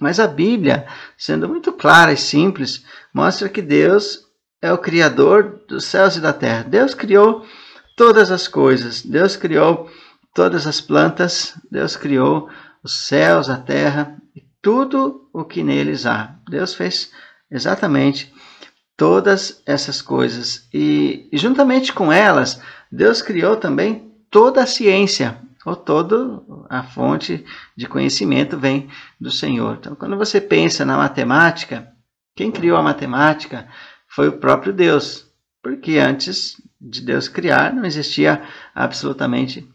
Mas 0.00 0.18
a 0.18 0.26
Bíblia, 0.26 0.86
sendo 1.16 1.48
muito 1.48 1.72
clara 1.72 2.12
e 2.12 2.16
simples, 2.16 2.84
mostra 3.12 3.48
que 3.48 3.62
Deus 3.62 4.20
é 4.60 4.72
o 4.72 4.78
Criador 4.78 5.60
dos 5.68 5.84
céus 5.84 6.16
e 6.16 6.20
da 6.20 6.32
terra. 6.32 6.62
Deus 6.62 6.94
criou 6.94 7.44
todas 7.96 8.30
as 8.30 8.46
coisas. 8.46 9.02
Deus 9.02 9.36
criou 9.36 9.90
todas 10.38 10.68
as 10.68 10.80
plantas. 10.80 11.58
Deus 11.68 11.96
criou 11.96 12.48
os 12.80 12.92
céus, 12.92 13.50
a 13.50 13.56
terra 13.56 14.16
e 14.36 14.44
tudo 14.62 15.28
o 15.32 15.44
que 15.44 15.64
neles 15.64 16.06
há. 16.06 16.36
Deus 16.48 16.74
fez 16.74 17.10
exatamente 17.50 18.32
todas 18.96 19.60
essas 19.66 20.00
coisas. 20.00 20.68
E, 20.72 21.28
e 21.32 21.36
juntamente 21.36 21.92
com 21.92 22.12
elas, 22.12 22.62
Deus 22.90 23.20
criou 23.20 23.56
também 23.56 24.12
toda 24.30 24.62
a 24.62 24.66
ciência, 24.66 25.36
ou 25.66 25.74
toda 25.74 26.40
a 26.70 26.84
fonte 26.84 27.44
de 27.76 27.88
conhecimento 27.88 28.56
vem 28.56 28.88
do 29.20 29.32
Senhor. 29.32 29.78
Então, 29.80 29.96
quando 29.96 30.16
você 30.16 30.40
pensa 30.40 30.84
na 30.84 30.96
matemática, 30.96 31.88
quem 32.36 32.52
criou 32.52 32.78
a 32.78 32.82
matemática 32.82 33.66
foi 34.06 34.28
o 34.28 34.38
próprio 34.38 34.72
Deus, 34.72 35.26
porque 35.60 35.98
antes 35.98 36.62
de 36.80 37.00
Deus 37.00 37.26
criar 37.26 37.74
não 37.74 37.84
existia 37.84 38.40
absolutamente 38.72 39.68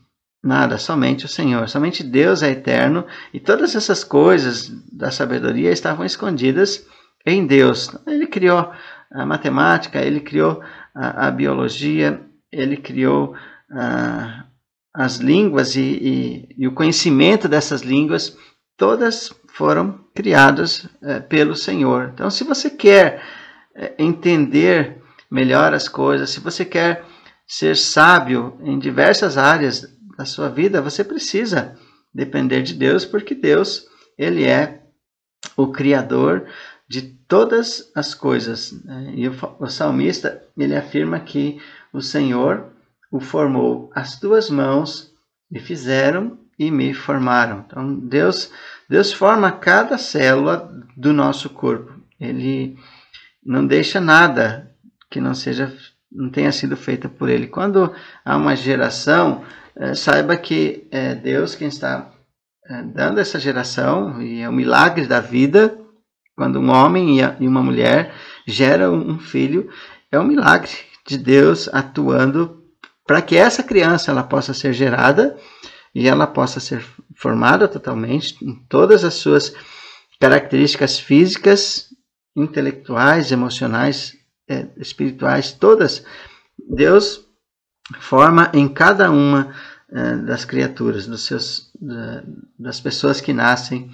nada, 0.43 0.77
somente 0.77 1.25
o 1.25 1.29
Senhor. 1.29 1.69
Somente 1.69 2.03
Deus 2.03 2.43
é 2.43 2.51
eterno 2.51 3.05
e 3.33 3.39
todas 3.39 3.75
essas 3.75 4.03
coisas 4.03 4.69
da 4.91 5.09
sabedoria 5.09 5.71
estavam 5.71 6.05
escondidas 6.05 6.85
em 7.25 7.47
Deus. 7.47 7.95
Ele 8.05 8.27
criou 8.27 8.71
a 9.09 9.25
matemática, 9.25 10.01
ele 10.01 10.19
criou 10.19 10.61
a, 10.93 11.27
a 11.27 11.31
biologia, 11.31 12.21
ele 12.51 12.75
criou 12.75 13.35
a, 13.71 14.45
as 14.93 15.17
línguas 15.17 15.75
e, 15.75 15.81
e, 15.81 16.55
e, 16.57 16.67
o 16.67 16.73
conhecimento 16.73 17.47
dessas 17.47 17.81
línguas, 17.81 18.37
todas 18.77 19.33
foram 19.47 19.99
criadas 20.13 20.87
é, 21.01 21.19
pelo 21.19 21.55
Senhor. 21.55 22.11
Então, 22.13 22.29
se 22.29 22.43
você 22.43 22.69
quer 22.69 23.23
é, 23.75 23.93
entender 23.97 25.01
melhor 25.31 25.73
as 25.73 25.87
coisas, 25.87 26.29
se 26.29 26.39
você 26.39 26.65
quer 26.65 27.05
ser 27.47 27.75
sábio 27.75 28.57
em 28.61 28.77
diversas 28.77 29.37
áreas 29.37 29.92
da 30.17 30.25
sua 30.25 30.49
vida, 30.49 30.81
você 30.81 31.03
precisa 31.03 31.77
depender 32.13 32.61
de 32.61 32.73
Deus, 32.73 33.05
porque 33.05 33.33
Deus, 33.33 33.87
ele 34.17 34.43
é 34.43 34.81
o 35.57 35.67
criador 35.67 36.47
de 36.87 37.01
todas 37.01 37.91
as 37.95 38.13
coisas. 38.13 38.71
Né? 38.83 39.13
E 39.15 39.27
o 39.27 39.67
salmista, 39.67 40.43
ele 40.57 40.75
afirma 40.75 41.19
que 41.19 41.59
o 41.91 42.01
Senhor 42.01 42.71
o 43.11 43.19
formou, 43.19 43.91
as 43.93 44.19
tuas 44.19 44.49
mãos 44.49 45.13
me 45.49 45.59
fizeram 45.59 46.37
e 46.57 46.71
me 46.71 46.93
formaram. 46.93 47.63
Então, 47.65 47.93
Deus, 47.93 48.51
Deus 48.89 49.13
forma 49.13 49.51
cada 49.51 49.97
célula 49.97 50.71
do 50.97 51.13
nosso 51.13 51.49
corpo. 51.49 51.93
Ele 52.19 52.77
não 53.45 53.65
deixa 53.65 54.01
nada 54.01 54.71
que 55.11 55.21
não 55.21 55.35
seja 55.35 55.71
não 56.13 56.29
tenha 56.29 56.51
sido 56.51 56.77
feita 56.77 57.09
por 57.09 57.27
ele. 57.27 57.47
Quando 57.47 57.91
há 58.23 58.37
uma 58.37 58.55
geração, 58.55 59.43
é, 59.75 59.95
saiba 59.95 60.37
que 60.37 60.87
é 60.91 61.15
Deus 61.15 61.55
quem 61.55 61.67
está 61.67 62.11
é, 62.69 62.83
dando 62.83 63.19
essa 63.19 63.39
geração 63.39 64.21
e 64.21 64.41
é 64.41 64.49
o 64.49 64.53
milagre 64.53 65.07
da 65.07 65.19
vida. 65.19 65.77
Quando 66.35 66.59
um 66.59 66.71
homem 66.71 67.19
e 67.39 67.47
uma 67.47 67.61
mulher 67.61 68.13
geram 68.47 68.95
um 68.95 69.19
filho, 69.19 69.69
é 70.11 70.19
um 70.19 70.23
milagre 70.23 70.71
de 71.05 71.17
Deus 71.17 71.69
atuando 71.71 72.63
para 73.05 73.21
que 73.21 73.35
essa 73.35 73.61
criança 73.61 74.09
ela 74.09 74.23
possa 74.23 74.53
ser 74.53 74.73
gerada 74.73 75.37
e 75.93 76.07
ela 76.07 76.25
possa 76.25 76.59
ser 76.59 76.83
formada 77.15 77.67
totalmente 77.67 78.43
em 78.43 78.55
todas 78.67 79.03
as 79.03 79.13
suas 79.15 79.53
características 80.19 80.97
físicas, 80.97 81.89
intelectuais, 82.35 83.31
emocionais, 83.31 84.13
espirituais, 84.77 85.51
todas. 85.51 86.03
Deus 86.57 87.25
forma 87.99 88.49
em 88.53 88.67
cada 88.67 89.11
uma 89.11 89.53
é, 89.91 90.15
das 90.17 90.45
criaturas, 90.45 91.05
dos 91.05 91.25
seus, 91.25 91.71
das 92.57 92.79
pessoas 92.79 93.21
que 93.21 93.33
nascem 93.33 93.91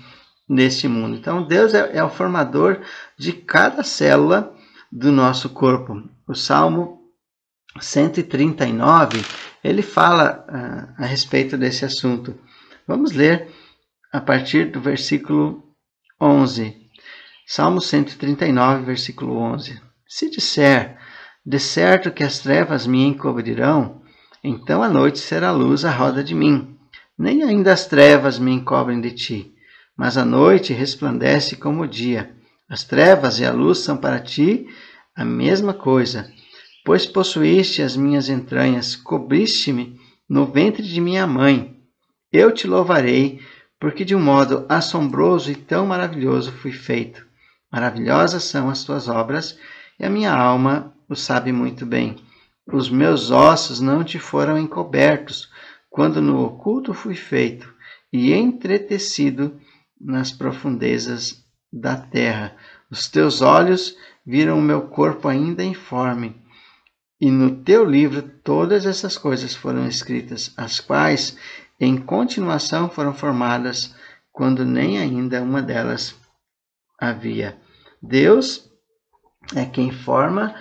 neste 0.48 0.88
mundo. 0.88 1.15
Então, 1.15 1.46
Deus 1.46 1.74
é, 1.74 1.98
é 1.98 2.03
o 2.03 2.10
formador 2.10 2.81
de 3.17 3.34
cada 3.34 3.84
célula 3.84 4.53
do 4.91 5.12
nosso 5.12 5.50
corpo. 5.50 6.03
O 6.27 6.34
Salmo 6.34 7.00
139 7.79 9.24
ele 9.63 9.81
fala 9.81 10.46
uh, 10.48 11.03
a 11.03 11.05
respeito 11.05 11.58
desse 11.58 11.86
assunto. 11.86 12.38
Vamos 12.88 13.12
ler 13.12 13.50
a 14.12 14.19
partir 14.19 14.72
do 14.72 14.79
versículo 14.79 15.63
11. 16.19 16.75
Salmo 17.46 17.81
139, 17.81 18.86
versículo 18.86 19.38
11. 19.38 19.81
Se 20.08 20.29
disser, 20.29 20.98
de 21.50 21.58
certo 21.60 22.12
que 22.12 22.24
as 22.24 22.38
trevas 22.38 22.86
me 22.86 23.03
encobrirão, 23.03 24.03
então 24.44 24.84
a 24.84 24.88
noite 24.88 25.18
será 25.18 25.51
luz 25.51 25.84
à 25.84 25.89
roda 25.89 26.24
de 26.24 26.36
mim. 26.36 26.77
Nem 27.18 27.41
ainda 27.41 27.74
as 27.74 27.88
trevas 27.88 28.38
me 28.38 28.51
encobrem 28.51 29.01
de 29.01 29.10
ti, 29.10 29.56
mas 29.98 30.15
a 30.15 30.24
noite 30.24 30.74
resplandece 30.74 31.56
como 31.56 31.82
o 31.82 31.88
dia. 31.88 32.36
As 32.70 32.84
trevas 32.84 33.39
e 33.39 33.46
a 33.46 33.51
luz 33.51 33.79
são 33.79 33.98
para 33.98 34.20
ti 34.20 34.68
a 35.15 35.25
mesma 35.25 35.74
coisa. 35.74 36.32
Pois 36.86 37.08
possuíste 37.08 37.82
as 37.82 37.96
minhas 37.96 38.29
entranhas, 38.29 38.96
cobriste-me 38.96 40.00
no 40.29 40.46
ventre 40.46 40.84
de 40.84 41.01
minha 41.01 41.25
mãe. 41.25 41.75
Eu 42.32 42.51
te 42.51 42.68
louvarei, 42.68 43.41
porque 43.79 44.06
de 44.06 44.15
um 44.15 44.22
modo 44.22 44.68
assombroso 44.70 45.51
e 45.51 45.56
tão 45.56 45.88
maravilhoso 45.88 46.51
fui 46.51 46.72
feito. 46.72 47.25
Maravilhosas 47.72 48.44
são 48.44 48.70
as 48.70 48.84
tuas 48.84 49.08
obras, 49.08 49.58
e 50.00 50.06
a 50.06 50.12
minha 50.12 50.32
alma 50.32 50.94
o 51.10 51.16
sabe 51.16 51.51
muito 51.51 51.86
bem. 51.86 52.18
Os 52.72 52.89
meus 52.89 53.32
ossos 53.32 53.80
não 53.80 54.04
te 54.04 54.20
foram 54.20 54.58
encobertos, 54.58 55.50
quando 55.89 56.22
no 56.22 56.44
oculto 56.46 56.94
fui 56.94 57.16
feito 57.16 57.74
e 58.13 58.32
entretecido 58.32 59.60
nas 60.00 60.32
profundezas 60.32 61.44
da 61.74 61.98
terra. 61.98 62.56
Os 62.92 63.08
teus 63.08 63.42
olhos 63.42 63.96
viram 64.25 64.60
o 64.60 64.62
meu 64.62 64.84
corpo 64.84 65.28
ainda 65.28 65.63
informe 65.63 66.36
e 67.20 67.30
no 67.30 67.63
teu 67.63 67.84
livro 67.84 68.22
todas 68.22 68.86
essas 68.86 69.17
coisas 69.17 69.54
foram 69.54 69.86
escritas, 69.86 70.54
as 70.56 70.80
quais 70.80 71.38
em 71.80 71.98
continuação 71.98 72.89
foram 72.89 73.13
formadas, 73.13 73.93
quando 74.32 74.65
nem 74.65 74.98
ainda 74.98 75.41
uma 75.41 75.62
delas 75.62 76.15
havia. 76.98 77.58
Deus 78.02 78.69
é 79.54 79.65
quem 79.65 79.91
forma 79.91 80.56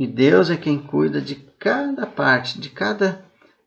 e 0.00 0.06
Deus 0.06 0.48
é 0.48 0.56
quem 0.56 0.78
cuida 0.78 1.20
de 1.20 1.34
cada 1.34 2.06
parte, 2.06 2.58
de 2.58 2.70
cada 2.70 3.22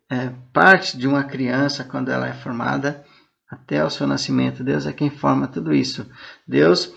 é, 0.09 0.31
parte 0.51 0.97
de 0.97 1.07
uma 1.07 1.23
criança 1.23 1.83
quando 1.83 2.09
ela 2.09 2.27
é 2.27 2.33
formada 2.33 3.05
até 3.47 3.85
o 3.85 3.89
seu 3.91 4.07
nascimento. 4.07 4.63
Deus 4.63 4.87
é 4.87 4.91
quem 4.91 5.11
forma 5.11 5.47
tudo 5.47 5.71
isso. 5.71 6.09
Deus 6.47 6.91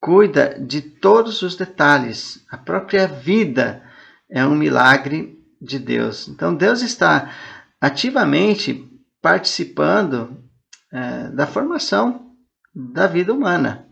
cuida 0.00 0.56
de 0.60 0.80
todos 0.80 1.42
os 1.42 1.56
detalhes, 1.56 2.46
a 2.48 2.56
própria 2.56 3.08
vida 3.08 3.82
é 4.30 4.46
um 4.46 4.54
milagre 4.54 5.36
de 5.60 5.76
Deus. 5.80 6.28
Então, 6.28 6.54
Deus 6.54 6.80
está 6.80 7.34
ativamente 7.80 8.88
participando 9.20 10.40
é, 10.92 11.30
da 11.30 11.48
formação 11.48 12.30
da 12.72 13.08
vida 13.08 13.34
humana, 13.34 13.88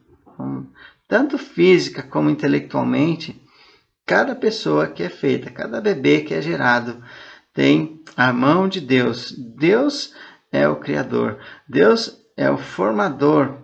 tanto 1.09 1.37
física 1.39 2.05
como 2.05 2.31
intelectualmente. 2.31 3.45
Cada 4.07 4.37
pessoa 4.37 4.87
que 4.87 5.03
é 5.03 5.09
feita, 5.09 5.51
cada 5.51 5.81
bebê 5.81 6.21
que 6.21 6.33
é 6.33 6.41
gerado, 6.41 7.03
tem 7.53 8.01
a 8.17 8.33
mão 8.33 8.69
de 8.69 8.81
Deus. 8.81 9.33
Deus 9.33 10.15
é 10.53 10.69
o 10.69 10.77
Criador, 10.77 11.39
Deus 11.69 12.17
é 12.37 12.49
o 12.49 12.57
formador 12.57 13.59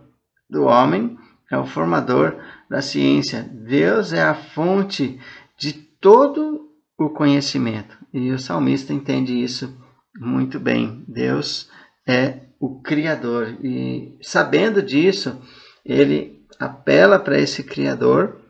do 0.50 0.64
homem, 0.64 1.16
é 1.48 1.56
o 1.56 1.64
formador 1.64 2.36
da 2.68 2.82
ciência. 2.82 3.42
Deus 3.42 4.12
é 4.12 4.22
a 4.22 4.34
fonte 4.34 5.20
de 5.56 5.72
todo 5.72 6.68
o 6.98 7.10
conhecimento. 7.10 7.96
E 8.12 8.32
o 8.32 8.38
salmista 8.38 8.92
entende 8.92 9.40
isso 9.40 9.78
muito 10.18 10.58
bem. 10.58 11.04
Deus 11.06 11.70
é 12.04 12.40
o 12.58 12.80
Criador. 12.80 13.56
E 13.62 14.18
sabendo 14.20 14.82
disso, 14.82 15.40
ele 15.84 16.44
apela 16.58 17.18
para 17.18 17.38
esse 17.38 17.62
Criador 17.62 18.41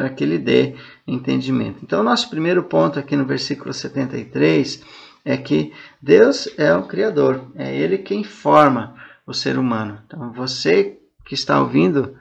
para 0.00 0.08
que 0.08 0.24
ele 0.24 0.38
dê 0.38 0.76
entendimento. 1.06 1.80
Então, 1.82 2.02
nosso 2.02 2.30
primeiro 2.30 2.62
ponto 2.62 2.98
aqui 2.98 3.14
no 3.14 3.26
versículo 3.26 3.70
73 3.70 4.82
é 5.26 5.36
que 5.36 5.74
Deus 6.00 6.48
é 6.56 6.74
o 6.74 6.84
Criador, 6.84 7.52
é 7.54 7.76
Ele 7.76 7.98
quem 7.98 8.24
forma 8.24 8.96
o 9.26 9.34
ser 9.34 9.58
humano. 9.58 10.00
Então, 10.06 10.32
você 10.32 10.98
que 11.26 11.34
está 11.34 11.60
ouvindo 11.60 12.16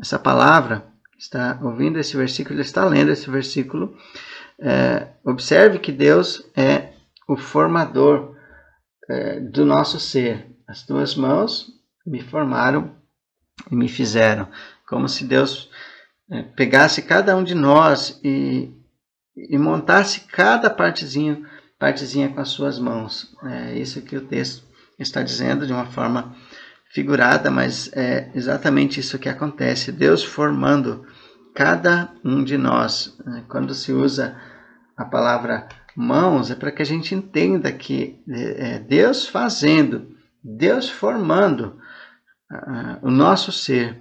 essa 0.00 0.18
palavra, 0.18 0.84
está 1.16 1.56
ouvindo 1.62 2.00
esse 2.00 2.16
versículo, 2.16 2.60
está 2.60 2.84
lendo 2.84 3.12
esse 3.12 3.30
versículo, 3.30 3.96
é, 4.58 5.10
observe 5.24 5.78
que 5.78 5.92
Deus 5.92 6.50
é 6.56 6.94
o 7.28 7.36
formador 7.36 8.34
é, 9.08 9.38
do 9.38 9.64
nosso 9.64 10.00
ser. 10.00 10.48
As 10.66 10.84
tuas 10.84 11.14
mãos 11.14 11.68
me 12.04 12.20
formaram 12.20 12.90
e 13.70 13.76
me 13.76 13.88
fizeram. 13.88 14.48
Como 14.88 15.08
se 15.08 15.24
Deus 15.24 15.70
pegasse 16.56 17.02
cada 17.02 17.36
um 17.36 17.42
de 17.42 17.54
nós 17.54 18.20
e, 18.22 18.70
e 19.36 19.58
montasse 19.58 20.20
cada 20.20 20.70
partezinho, 20.70 21.46
partezinha 21.78 22.28
com 22.28 22.40
as 22.40 22.48
suas 22.48 22.78
mãos. 22.78 23.34
É 23.44 23.78
isso 23.78 24.02
que 24.02 24.16
o 24.16 24.24
texto 24.24 24.64
está 24.98 25.22
dizendo 25.22 25.66
de 25.66 25.72
uma 25.72 25.86
forma 25.86 26.36
figurada, 26.92 27.50
mas 27.50 27.90
é 27.92 28.30
exatamente 28.34 29.00
isso 29.00 29.18
que 29.18 29.28
acontece. 29.28 29.92
Deus 29.92 30.24
formando 30.24 31.06
cada 31.54 32.12
um 32.24 32.44
de 32.44 32.56
nós. 32.56 33.16
Quando 33.48 33.74
se 33.74 33.92
usa 33.92 34.36
a 34.96 35.04
palavra 35.04 35.68
mãos, 35.96 36.50
é 36.50 36.54
para 36.54 36.70
que 36.70 36.82
a 36.82 36.86
gente 36.86 37.14
entenda 37.14 37.72
que 37.72 38.22
é, 38.28 38.74
é 38.74 38.78
Deus 38.78 39.26
fazendo, 39.26 40.16
Deus 40.42 40.88
formando 40.88 41.78
uh, 42.50 42.98
o 43.02 43.10
nosso 43.10 43.52
ser, 43.52 44.00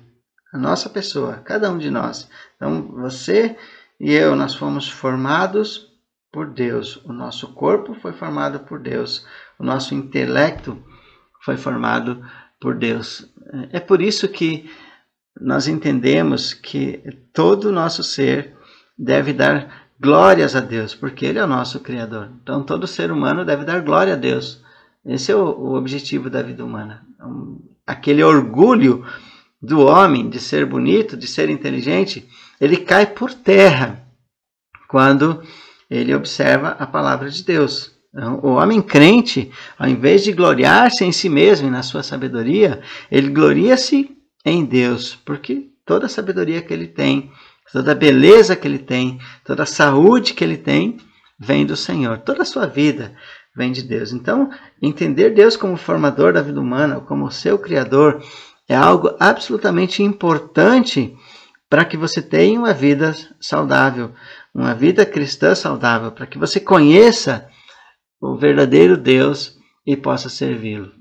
a 0.51 0.57
nossa 0.57 0.89
pessoa, 0.89 1.37
cada 1.37 1.71
um 1.71 1.77
de 1.77 1.89
nós. 1.89 2.29
Então, 2.55 2.83
você 2.93 3.55
e 3.99 4.13
eu, 4.13 4.35
nós 4.35 4.55
fomos 4.55 4.89
formados 4.89 5.89
por 6.31 6.47
Deus. 6.47 6.97
O 7.05 7.11
nosso 7.11 7.53
corpo 7.53 7.93
foi 7.95 8.13
formado 8.13 8.59
por 8.61 8.79
Deus. 8.79 9.25
O 9.57 9.63
nosso 9.63 9.93
intelecto 9.93 10.81
foi 11.41 11.57
formado 11.57 12.23
por 12.59 12.75
Deus. 12.75 13.29
É 13.71 13.79
por 13.79 14.01
isso 14.01 14.27
que 14.27 14.69
nós 15.39 15.67
entendemos 15.67 16.53
que 16.53 17.01
todo 17.33 17.65
o 17.65 17.71
nosso 17.71 18.03
ser 18.03 18.55
deve 18.97 19.33
dar 19.33 19.89
glórias 19.99 20.55
a 20.55 20.59
Deus, 20.59 20.95
porque 20.95 21.25
Ele 21.25 21.39
é 21.39 21.43
o 21.43 21.47
nosso 21.47 21.79
Criador. 21.79 22.29
Então, 22.41 22.63
todo 22.63 22.87
ser 22.87 23.11
humano 23.11 23.45
deve 23.45 23.65
dar 23.65 23.81
glória 23.81 24.13
a 24.13 24.17
Deus. 24.17 24.63
Esse 25.05 25.31
é 25.31 25.35
o, 25.35 25.73
objetivo 25.73 26.29
da 26.29 26.41
vida 26.41 26.63
humana. 26.63 27.05
Então, 27.15 27.59
aquele 27.85 28.23
orgulho 28.23 29.05
do 29.61 29.81
homem 29.81 30.29
de 30.29 30.39
ser 30.39 30.65
bonito, 30.65 31.17
de 31.17 31.27
ser 31.27 31.49
inteligente, 31.49 32.27
ele 32.59 32.77
cai 32.77 33.05
por 33.05 33.33
terra 33.33 34.05
quando 34.87 35.43
ele 35.89 36.13
observa 36.13 36.69
a 36.69 36.87
palavra 36.87 37.29
de 37.29 37.43
Deus. 37.43 37.91
Então, 38.13 38.39
o 38.41 38.53
homem 38.53 38.81
crente, 38.81 39.51
ao 39.77 39.87
invés 39.87 40.23
de 40.23 40.31
gloriar-se 40.31 41.03
em 41.05 41.11
si 41.11 41.29
mesmo 41.29 41.67
e 41.67 41.71
na 41.71 41.83
sua 41.83 42.01
sabedoria, 42.01 42.81
ele 43.11 43.29
gloria-se 43.29 44.17
em 44.43 44.65
Deus, 44.65 45.15
porque 45.25 45.69
toda 45.85 46.07
a 46.07 46.09
sabedoria 46.09 46.61
que 46.61 46.73
ele 46.73 46.87
tem, 46.87 47.31
toda 47.71 47.91
a 47.91 47.95
beleza 47.95 48.55
que 48.55 48.67
ele 48.67 48.79
tem, 48.79 49.19
toda 49.45 49.63
a 49.63 49.67
saúde 49.67 50.33
que 50.33 50.43
ele 50.43 50.57
tem, 50.57 50.97
vem 51.39 51.65
do 51.65 51.75
Senhor. 51.75 52.17
Toda 52.19 52.41
a 52.41 52.45
sua 52.45 52.65
vida 52.65 53.15
vem 53.55 53.71
de 53.71 53.83
Deus. 53.83 54.11
Então, 54.11 54.49
entender 54.81 55.31
Deus 55.31 55.55
como 55.55 55.77
formador 55.77 56.33
da 56.33 56.41
vida 56.41 56.59
humana, 56.59 56.99
como 56.99 57.31
seu 57.31 57.57
criador, 57.57 58.23
é 58.69 58.75
algo 58.75 59.15
absolutamente 59.19 60.03
importante 60.03 61.17
para 61.67 61.83
que 61.83 61.97
você 61.97 62.21
tenha 62.21 62.59
uma 62.59 62.73
vida 62.73 63.15
saudável, 63.41 64.11
uma 64.53 64.75
vida 64.75 65.05
cristã 65.05 65.55
saudável, 65.55 66.11
para 66.11 66.27
que 66.27 66.37
você 66.37 66.59
conheça 66.59 67.49
o 68.21 68.37
verdadeiro 68.37 68.95
Deus 68.95 69.57
e 69.85 69.97
possa 69.97 70.29
servi-lo. 70.29 70.91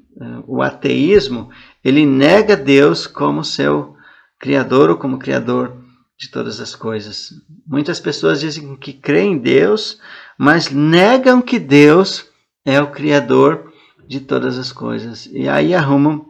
O 0.47 0.63
ateísmo, 0.63 1.51
ele 1.85 2.07
nega 2.07 2.57
Deus 2.57 3.07
como 3.07 3.45
seu 3.45 3.95
criador 4.39 4.89
ou 4.89 4.97
como 4.97 5.19
criador 5.19 5.77
de 6.19 6.31
todas 6.31 6.61
as 6.61 6.75
coisas. 6.75 7.31
Muitas 7.67 8.01
pessoas 8.01 8.41
dizem 8.41 8.75
que 8.77 8.93
creem 8.95 9.35
em 9.35 9.39
Deus, 9.39 10.01
mas 10.39 10.71
negam 10.71 11.43
que 11.43 11.59
Deus 11.59 12.27
é 12.65 12.81
o 12.81 12.91
criador 12.91 13.73
de 14.07 14.21
todas 14.21 14.59
as 14.59 14.73
coisas. 14.73 15.27
E 15.27 15.49
aí 15.49 15.75
arrumam 15.75 16.28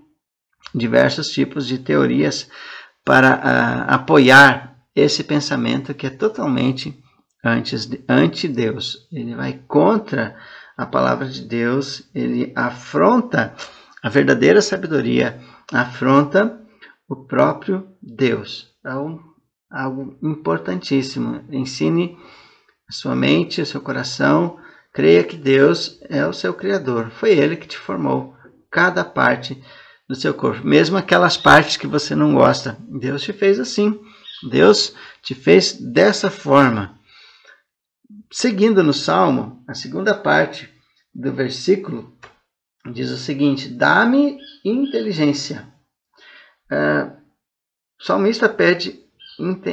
diversos 0.74 1.28
tipos 1.28 1.66
de 1.66 1.78
teorias 1.78 2.48
para 3.04 3.36
uh, 3.36 3.94
apoiar 3.94 4.76
esse 4.94 5.24
pensamento 5.24 5.94
que 5.94 6.06
é 6.06 6.10
totalmente 6.10 7.02
anti-Deus. 8.08 9.08
Ele 9.12 9.34
vai 9.34 9.60
contra 9.66 10.36
a 10.76 10.84
palavra 10.84 11.28
de 11.28 11.42
Deus, 11.42 12.08
ele 12.14 12.52
afronta 12.54 13.54
a 14.02 14.08
verdadeira 14.08 14.60
sabedoria, 14.60 15.40
afronta 15.72 16.60
o 17.08 17.16
próprio 17.26 17.88
Deus. 18.02 18.68
Então, 18.80 19.20
algo 19.70 20.16
importantíssimo. 20.22 21.44
Ensine 21.50 22.16
a 22.88 22.92
sua 22.92 23.14
mente, 23.14 23.60
o 23.60 23.66
seu 23.66 23.80
coração, 23.80 24.58
creia 24.92 25.24
que 25.24 25.36
Deus 25.36 25.98
é 26.08 26.26
o 26.26 26.32
seu 26.32 26.54
Criador. 26.54 27.10
Foi 27.10 27.30
Ele 27.30 27.56
que 27.56 27.66
te 27.66 27.78
formou 27.78 28.34
cada 28.70 29.04
parte 29.04 29.62
do 30.08 30.14
seu 30.14 30.32
corpo, 30.32 30.66
mesmo 30.66 30.96
aquelas 30.96 31.36
partes 31.36 31.76
que 31.76 31.86
você 31.86 32.14
não 32.14 32.34
gosta. 32.34 32.78
Deus 32.88 33.22
te 33.22 33.32
fez 33.32 33.60
assim. 33.60 34.00
Deus 34.48 34.94
te 35.22 35.34
fez 35.34 35.74
dessa 35.74 36.30
forma. 36.30 36.98
Seguindo 38.30 38.82
no 38.82 38.94
Salmo, 38.94 39.62
a 39.68 39.74
segunda 39.74 40.14
parte 40.14 40.72
do 41.14 41.32
versículo 41.32 42.16
diz 42.92 43.10
o 43.10 43.18
seguinte: 43.18 43.68
Dá-me 43.68 44.38
inteligência. 44.64 45.66
Uh, 46.70 47.12
o 48.00 48.04
salmista 48.04 48.48
pede 48.48 49.00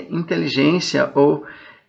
inteligência 0.09 1.11
ou 1.15 1.45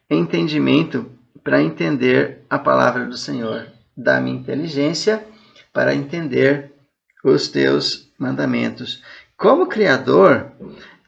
entendimento 0.09 1.11
para 1.43 1.63
entender 1.63 2.45
a 2.49 2.59
palavra 2.59 3.07
do 3.07 3.17
Senhor. 3.17 3.69
Dá-me 3.97 4.31
inteligência 4.31 5.27
para 5.73 5.95
entender 5.95 6.76
os 7.25 7.49
teus 7.49 8.11
mandamentos. 8.19 9.03
Como 9.37 9.67
Criador, 9.67 10.53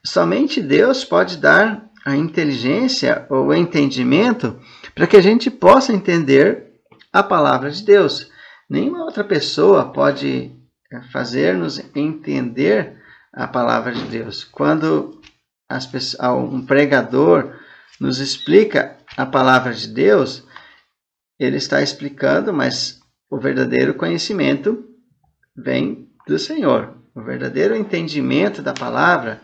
somente 0.05 0.61
Deus 0.61 1.05
pode 1.05 1.37
dar 1.39 1.89
a 2.05 2.17
inteligência 2.17 3.27
ou 3.29 3.55
entendimento 3.55 4.59
para 4.95 5.07
que 5.07 5.17
a 5.17 5.23
gente 5.23 5.51
possa 5.51 5.93
entender 5.93 6.73
a 7.13 7.23
palavra 7.23 7.71
de 7.71 7.83
Deus. 7.85 8.31
Nenhuma 8.69 9.05
outra 9.05 9.25
pessoa 9.25 9.93
pode 9.93 10.53
eh, 10.93 11.01
fazer-nos 11.13 11.81
entender 11.95 12.97
a 13.33 13.47
palavra 13.47 13.93
de 13.93 14.03
Deus. 14.03 14.45
Quando 14.45 15.21
as, 15.69 15.89
um 16.21 16.65
pregador 16.65 17.55
nos 18.01 18.21
explica 18.21 18.97
a 19.17 19.27
palavra 19.27 19.73
de 19.73 19.89
Deus, 19.89 20.45
ele 21.39 21.57
está 21.57 21.83
explicando, 21.83 22.53
mas 22.53 23.01
o 23.31 23.39
verdadeiro 23.39 23.95
conhecimento 23.95 24.88
vem 25.63 26.09
do 26.27 26.39
Senhor. 26.39 26.95
O 27.15 27.23
verdadeiro 27.23 27.75
entendimento 27.75 28.63
da 28.63 28.73
palavra 28.73 29.41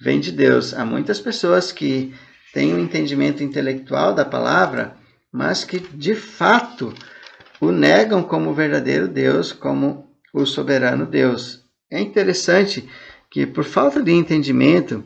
vem 0.00 0.20
de 0.20 0.30
Deus. 0.30 0.74
Há 0.74 0.84
muitas 0.84 1.20
pessoas 1.20 1.72
que 1.72 2.14
têm 2.52 2.74
um 2.74 2.78
entendimento 2.78 3.42
intelectual 3.42 4.14
da 4.14 4.24
palavra, 4.24 4.96
mas 5.32 5.64
que 5.64 5.78
de 5.78 6.14
fato 6.14 6.92
o 7.60 7.70
negam 7.70 8.22
como 8.22 8.50
o 8.50 8.54
verdadeiro 8.54 9.08
Deus, 9.08 9.52
como 9.52 10.08
o 10.32 10.44
soberano 10.44 11.06
Deus. 11.06 11.64
É 11.90 12.00
interessante 12.00 12.88
que, 13.30 13.46
por 13.46 13.64
falta 13.64 14.02
de 14.02 14.12
entendimento, 14.12 15.02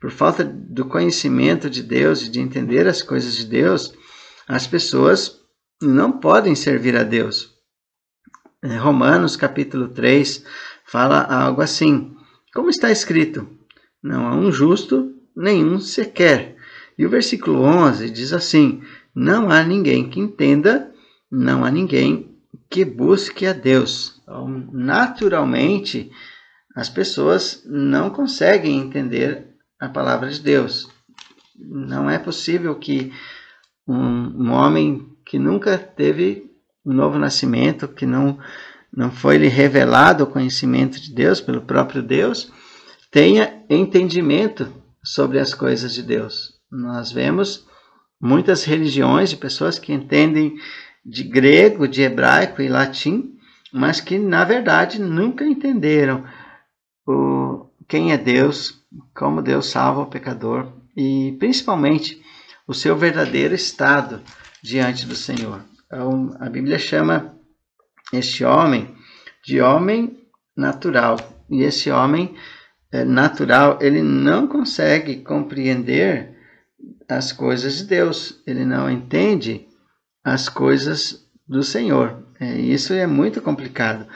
por 0.00 0.10
falta 0.10 0.44
do 0.44 0.84
conhecimento 0.84 1.68
de 1.68 1.82
Deus 1.82 2.22
e 2.22 2.28
de 2.28 2.40
entender 2.40 2.86
as 2.86 3.02
coisas 3.02 3.34
de 3.34 3.46
Deus, 3.46 3.94
as 4.46 4.66
pessoas 4.66 5.40
não 5.82 6.12
podem 6.12 6.54
servir 6.54 6.96
a 6.96 7.02
Deus. 7.02 7.55
É, 8.68 8.76
Romanos 8.78 9.36
capítulo 9.36 9.86
3 9.86 10.44
fala 10.84 11.22
algo 11.22 11.62
assim: 11.62 12.16
Como 12.52 12.68
está 12.68 12.90
escrito, 12.90 13.48
não 14.02 14.26
há 14.26 14.34
um 14.34 14.50
justo, 14.50 15.14
nenhum 15.36 15.78
sequer. 15.78 16.56
E 16.98 17.06
o 17.06 17.08
versículo 17.08 17.60
11 17.62 18.10
diz 18.10 18.32
assim: 18.32 18.82
Não 19.14 19.50
há 19.50 19.62
ninguém 19.62 20.10
que 20.10 20.18
entenda, 20.18 20.92
não 21.30 21.64
há 21.64 21.70
ninguém 21.70 22.36
que 22.68 22.84
busque 22.84 23.46
a 23.46 23.52
Deus. 23.52 24.20
Então, 24.24 24.48
naturalmente, 24.72 26.10
as 26.74 26.88
pessoas 26.88 27.62
não 27.66 28.10
conseguem 28.10 28.80
entender 28.80 29.46
a 29.78 29.88
palavra 29.88 30.28
de 30.28 30.40
Deus. 30.40 30.88
Não 31.56 32.10
é 32.10 32.18
possível 32.18 32.74
que 32.74 33.12
um, 33.86 34.44
um 34.44 34.50
homem 34.50 35.08
que 35.24 35.38
nunca 35.38 35.78
teve 35.78 36.45
um 36.86 36.92
novo 36.92 37.18
nascimento, 37.18 37.88
que 37.88 38.06
não, 38.06 38.38
não 38.96 39.10
foi 39.10 39.36
lhe 39.36 39.48
revelado 39.48 40.22
o 40.22 40.28
conhecimento 40.28 41.00
de 41.00 41.12
Deus 41.12 41.40
pelo 41.40 41.62
próprio 41.62 42.00
Deus, 42.00 42.52
tenha 43.10 43.64
entendimento 43.68 44.72
sobre 45.02 45.40
as 45.40 45.52
coisas 45.52 45.92
de 45.92 46.02
Deus. 46.02 46.54
Nós 46.70 47.10
vemos 47.10 47.66
muitas 48.20 48.64
religiões 48.64 49.30
de 49.30 49.36
pessoas 49.36 49.78
que 49.78 49.92
entendem 49.92 50.54
de 51.04 51.24
grego, 51.24 51.88
de 51.88 52.02
hebraico 52.02 52.62
e 52.62 52.68
latim, 52.68 53.36
mas 53.72 54.00
que 54.00 54.18
na 54.18 54.44
verdade 54.44 55.00
nunca 55.00 55.44
entenderam 55.44 56.24
o, 57.06 57.66
quem 57.88 58.12
é 58.12 58.18
Deus, 58.18 58.80
como 59.14 59.42
Deus 59.42 59.66
salva 59.66 60.02
o 60.02 60.06
pecador 60.06 60.72
e 60.96 61.36
principalmente 61.38 62.20
o 62.66 62.74
seu 62.74 62.96
verdadeiro 62.96 63.54
estado 63.54 64.20
diante 64.62 65.06
do 65.06 65.14
Senhor. 65.14 65.60
Então, 65.86 66.36
a 66.40 66.48
Bíblia 66.48 66.78
chama 66.78 67.36
este 68.12 68.44
homem 68.44 68.94
de 69.44 69.60
homem 69.60 70.18
natural 70.56 71.16
e 71.48 71.62
esse 71.62 71.90
homem 71.90 72.34
é, 72.90 73.04
natural 73.04 73.78
ele 73.80 74.02
não 74.02 74.46
consegue 74.46 75.16
compreender 75.16 76.36
as 77.08 77.32
coisas 77.32 77.78
de 77.78 77.84
Deus, 77.84 78.42
ele 78.46 78.64
não 78.64 78.90
entende 78.90 79.66
as 80.24 80.48
coisas 80.48 81.24
do 81.46 81.62
Senhor. 81.62 82.26
É, 82.40 82.58
isso 82.58 82.92
é 82.92 83.06
muito 83.06 83.40
complicado. 83.40 84.06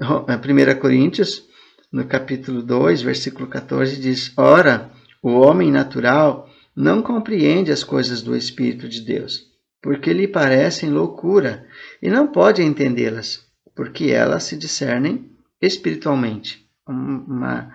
1 0.00 0.80
Coríntios 0.80 1.44
no 1.92 2.04
capítulo 2.04 2.62
2, 2.62 3.02
versículo 3.02 3.46
14, 3.46 4.00
diz: 4.00 4.32
Ora, 4.36 4.90
o 5.22 5.30
homem 5.30 5.70
natural 5.70 6.48
não 6.74 7.02
compreende 7.02 7.72
as 7.72 7.82
coisas 7.82 8.22
do 8.22 8.36
Espírito 8.36 8.88
de 8.88 9.00
Deus, 9.00 9.47
porque 9.82 10.12
lhe 10.12 10.26
parecem 10.26 10.90
loucura, 10.90 11.66
e 12.02 12.08
não 12.08 12.26
pode 12.26 12.62
entendê-las, 12.62 13.46
porque 13.74 14.10
elas 14.10 14.44
se 14.44 14.56
discernem 14.56 15.30
espiritualmente. 15.60 16.66
Uma, 16.86 17.72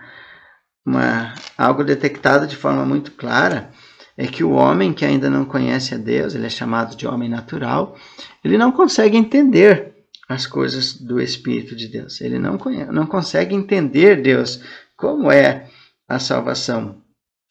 uma, 0.84 1.34
algo 1.56 1.84
detectado 1.84 2.46
de 2.46 2.56
forma 2.56 2.84
muito 2.84 3.12
clara 3.12 3.70
é 4.16 4.26
que 4.26 4.44
o 4.44 4.52
homem 4.52 4.92
que 4.92 5.04
ainda 5.04 5.28
não 5.28 5.44
conhece 5.44 5.94
a 5.94 5.98
Deus, 5.98 6.34
ele 6.34 6.46
é 6.46 6.50
chamado 6.50 6.96
de 6.96 7.06
homem 7.06 7.28
natural, 7.28 7.96
ele 8.44 8.58
não 8.58 8.70
consegue 8.70 9.16
entender 9.16 9.94
as 10.28 10.46
coisas 10.46 10.94
do 10.94 11.20
Espírito 11.20 11.74
de 11.76 11.88
Deus. 11.88 12.20
Ele 12.20 12.38
não, 12.38 12.56
conhece, 12.56 12.90
não 12.90 13.06
consegue 13.06 13.54
entender 13.54 14.22
Deus, 14.22 14.60
como 14.96 15.30
é 15.30 15.68
a 16.08 16.18
salvação. 16.18 17.02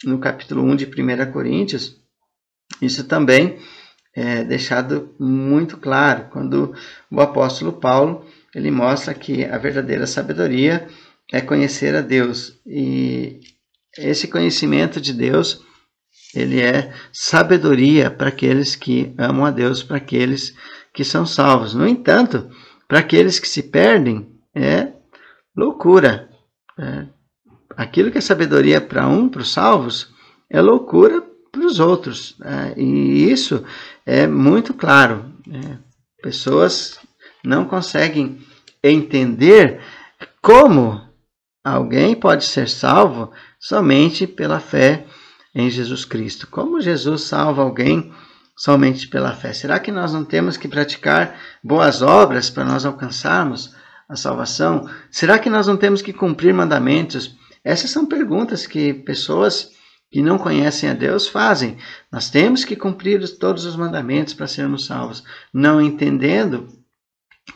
No 0.03 0.19
capítulo 0.19 0.63
1 0.63 0.75
de 0.75 0.85
1 0.85 1.31
Coríntios, 1.31 2.01
isso 2.81 3.05
também 3.05 3.57
é 4.15 4.43
deixado 4.43 5.13
muito 5.19 5.78
claro, 5.78 6.28
quando 6.32 6.73
o 7.10 7.19
apóstolo 7.19 7.73
Paulo 7.73 8.26
ele 8.54 8.69
mostra 8.69 9.13
que 9.13 9.43
a 9.45 9.58
verdadeira 9.58 10.06
sabedoria 10.06 10.88
é 11.32 11.41
conhecer 11.41 11.95
a 11.95 12.02
Deus. 12.02 12.60
E 12.65 13.39
esse 13.97 14.28
conhecimento 14.28 15.02
de 15.02 15.13
Deus, 15.13 15.62
ele 16.36 16.62
é 16.62 16.93
sabedoria 17.12 18.12
para 18.12 18.30
aqueles 18.30 18.76
que 18.76 19.13
amam 19.17 19.45
a 19.45 19.52
Deus, 19.52 19.82
para 19.82 19.97
aqueles 19.97 20.56
que 20.93 21.04
são 21.04 21.26
salvos. 21.26 21.73
No 21.73 21.88
entanto, 21.88 22.49
para 22.88 22.99
aqueles 22.99 23.39
que 23.39 23.47
se 23.47 23.63
perdem, 23.63 24.30
é 24.54 24.91
loucura. 25.56 26.30
É, 26.78 27.08
aquilo 27.76 28.12
que 28.12 28.19
é 28.19 28.21
sabedoria 28.21 28.80
para 28.80 29.08
um, 29.08 29.28
para 29.28 29.41
os 29.41 29.52
salvos, 29.52 30.13
é 30.49 30.62
loucura 30.62 31.23
para 31.52 31.65
os 31.65 31.80
outros. 31.80 32.38
É, 32.43 32.80
e 32.80 33.32
isso 33.32 33.63
é 34.05 34.27
muito 34.27 34.73
claro. 34.73 35.33
É, 35.51 35.77
pessoas 36.21 36.99
não 37.43 37.65
conseguem 37.65 38.39
entender 38.83 39.81
como 40.41 41.01
alguém 41.63 42.15
pode 42.15 42.45
ser 42.45 42.67
salvo 42.67 43.31
somente 43.59 44.27
pela 44.27 44.59
fé 44.59 45.05
em 45.55 45.69
Jesus 45.69 46.03
Cristo. 46.03 46.47
Como 46.47 46.81
Jesus 46.81 47.21
salva 47.21 47.61
alguém 47.61 48.13
somente 48.55 49.07
pela 49.07 49.33
fé? 49.33 49.53
Será 49.53 49.79
que 49.79 49.91
nós 49.91 50.13
não 50.13 50.25
temos 50.25 50.57
que 50.57 50.67
praticar 50.67 51.39
boas 51.63 52.01
obras 52.01 52.49
para 52.49 52.65
nós 52.65 52.85
alcançarmos 52.85 53.73
a 54.09 54.15
salvação? 54.15 54.89
Será 55.09 55.39
que 55.39 55.49
nós 55.49 55.67
não 55.67 55.77
temos 55.77 56.01
que 56.01 56.13
cumprir 56.13 56.53
mandamentos? 56.53 57.35
Essas 57.63 57.91
são 57.91 58.05
perguntas 58.05 58.67
que 58.67 58.93
pessoas 58.93 59.71
que 60.13 60.21
não 60.21 60.38
conhecem 60.38 60.88
a 60.88 60.93
Deus 60.93 61.28
fazem. 61.28 61.76
Nós 62.12 62.30
temos 62.30 62.63
que 62.63 62.76
cumprir 62.76 63.28
todos 63.39 63.65
os 63.65 63.76
mandamentos 63.76 64.36
para 64.36 64.45
sermos 64.45 64.86
salvos, 64.86 65.23
não 65.52 65.82
entendendo 65.82 66.67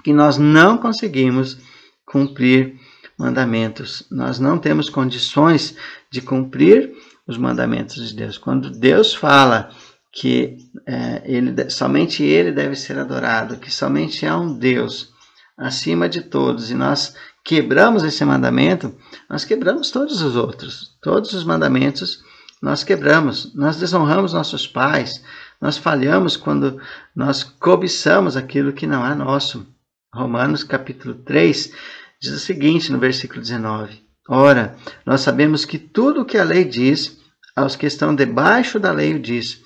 que 0.04 0.12
nós 0.12 0.40
não 0.40 0.76
conseguimos 0.76 1.60
cumprir 2.04 2.80
mandamentos. 3.16 4.08
Nós 4.10 4.40
não 4.40 4.58
temos 4.58 4.90
condições 4.90 5.76
de 6.10 6.20
cumprir 6.20 6.94
os 7.28 7.38
mandamentos 7.38 8.10
de 8.10 8.16
Deus. 8.16 8.40
Quando 8.40 8.72
Deus 8.72 9.14
fala 9.14 9.70
que 10.12 10.58
é, 10.88 11.22
ele, 11.26 11.70
somente 11.70 12.24
Ele 12.24 12.52
deve 12.52 12.76
ser 12.76 12.98
adorado, 12.98 13.58
que 13.58 13.72
somente 13.72 14.26
há 14.26 14.36
um 14.36 14.58
Deus 14.58 15.12
acima 15.56 16.10
de 16.10 16.22
todos, 16.22 16.72
e 16.72 16.74
nós 16.74 17.14
quebramos 17.46 18.04
esse 18.04 18.26
mandamento, 18.26 18.96
nós 19.30 19.46
quebramos 19.46 19.92
todos 19.92 20.24
os 20.24 20.36
outros. 20.36 20.98
Todos 21.04 21.34
os 21.34 21.44
mandamentos 21.44 22.26
nós 22.62 22.84
quebramos, 22.84 23.54
nós 23.56 23.78
desonramos 23.78 24.34
nossos 24.34 24.68
pais, 24.68 25.24
nós 25.62 25.78
falhamos 25.78 26.36
quando 26.36 26.82
nós 27.16 27.44
cobiçamos 27.44 28.36
aquilo 28.36 28.74
que 28.74 28.88
não 28.88 29.06
é 29.06 29.14
nosso. 29.14 29.66
Romanos 30.14 30.64
capítulo 30.64 31.16
3 31.16 31.72
diz 32.20 32.32
o 32.32 32.40
seguinte 32.40 32.92
no 32.92 33.00
versículo 33.00 33.42
19: 33.42 34.02
Ora, 34.28 34.76
nós 35.06 35.22
sabemos 35.22 35.66
que 35.66 35.78
tudo 35.78 36.22
o 36.22 36.26
que 36.26 36.38
a 36.38 36.44
lei 36.44 36.64
diz, 36.64 37.18
aos 37.56 37.76
que 37.76 37.86
estão 37.86 38.14
debaixo 38.14 38.80
da 38.80 38.92
lei 38.92 39.14
o 39.14 39.20
diz, 39.20 39.62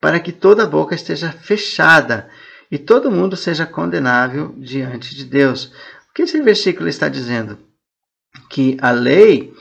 para 0.00 0.20
que 0.20 0.32
toda 0.32 0.66
boca 0.66 0.94
esteja 0.94 1.30
fechada 1.30 2.28
e 2.70 2.78
todo 2.78 3.10
mundo 3.10 3.36
seja 3.36 3.66
condenável 3.66 4.54
diante 4.56 5.14
de 5.14 5.24
Deus. 5.24 5.72
O 6.10 6.14
que 6.14 6.22
esse 6.22 6.40
versículo 6.40 6.88
está 6.88 7.08
dizendo? 7.08 7.58
Que 8.48 8.76
a 8.80 8.90
lei, 8.90 9.52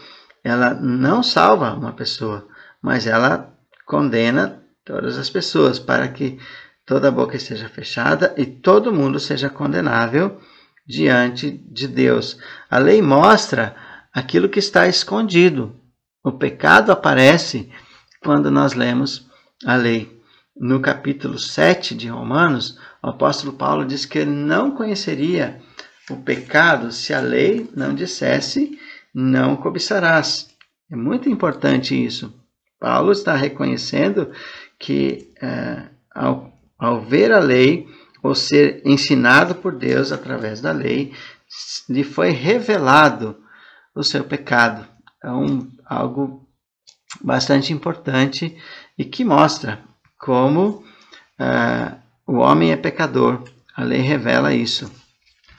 ela 0.43 0.73
não 0.73 1.23
salva 1.23 1.73
uma 1.73 1.93
pessoa, 1.93 2.46
mas 2.81 3.07
ela 3.07 3.53
condena 3.85 4.63
todas 4.85 5.17
as 5.17 5.29
pessoas 5.29 5.79
para 5.79 6.07
que 6.07 6.39
toda 6.85 7.11
boca 7.11 7.35
esteja 7.35 7.67
fechada 7.67 8.33
e 8.37 8.45
todo 8.45 8.93
mundo 8.93 9.19
seja 9.19 9.49
condenável 9.49 10.39
diante 10.87 11.51
de 11.51 11.87
Deus. 11.87 12.39
A 12.69 12.77
lei 12.77 13.01
mostra 13.01 13.75
aquilo 14.13 14.49
que 14.49 14.59
está 14.59 14.87
escondido. 14.87 15.75
O 16.23 16.31
pecado 16.31 16.91
aparece 16.91 17.71
quando 18.23 18.49
nós 18.49 18.73
lemos 18.73 19.27
a 19.65 19.75
lei. 19.75 20.17
No 20.55 20.79
capítulo 20.79 21.37
7 21.37 21.93
de 21.93 22.07
Romanos, 22.07 22.79
o 23.03 23.09
apóstolo 23.09 23.53
Paulo 23.53 23.85
diz 23.85 24.05
que 24.05 24.19
ele 24.19 24.31
não 24.31 24.71
conheceria 24.71 25.61
o 26.09 26.17
pecado 26.17 26.91
se 26.91 27.13
a 27.13 27.19
lei 27.19 27.69
não 27.75 27.93
dissesse 27.93 28.79
não 29.13 29.55
cobiçarás. 29.55 30.49
É 30.91 30.95
muito 30.95 31.29
importante 31.29 31.93
isso. 31.93 32.33
Paulo 32.79 33.11
está 33.11 33.35
reconhecendo 33.35 34.31
que 34.79 35.33
é, 35.41 35.83
ao, 36.13 36.51
ao 36.77 37.01
ver 37.01 37.31
a 37.31 37.39
lei, 37.39 37.87
ou 38.21 38.35
ser 38.35 38.81
ensinado 38.85 39.55
por 39.55 39.73
Deus 39.73 40.11
através 40.11 40.59
da 40.61 40.71
lei, 40.71 41.13
lhe 41.89 42.03
foi 42.03 42.31
revelado 42.31 43.37
o 43.95 44.03
seu 44.03 44.23
pecado. 44.23 44.85
É 45.23 45.31
um, 45.31 45.69
algo 45.85 46.47
bastante 47.21 47.71
importante 47.71 48.55
e 48.97 49.05
que 49.05 49.23
mostra 49.23 49.81
como 50.19 50.83
uh, 51.39 51.97
o 52.25 52.37
homem 52.37 52.71
é 52.71 52.75
pecador. 52.75 53.43
A 53.75 53.83
lei 53.83 54.01
revela 54.01 54.53
isso. 54.53 54.91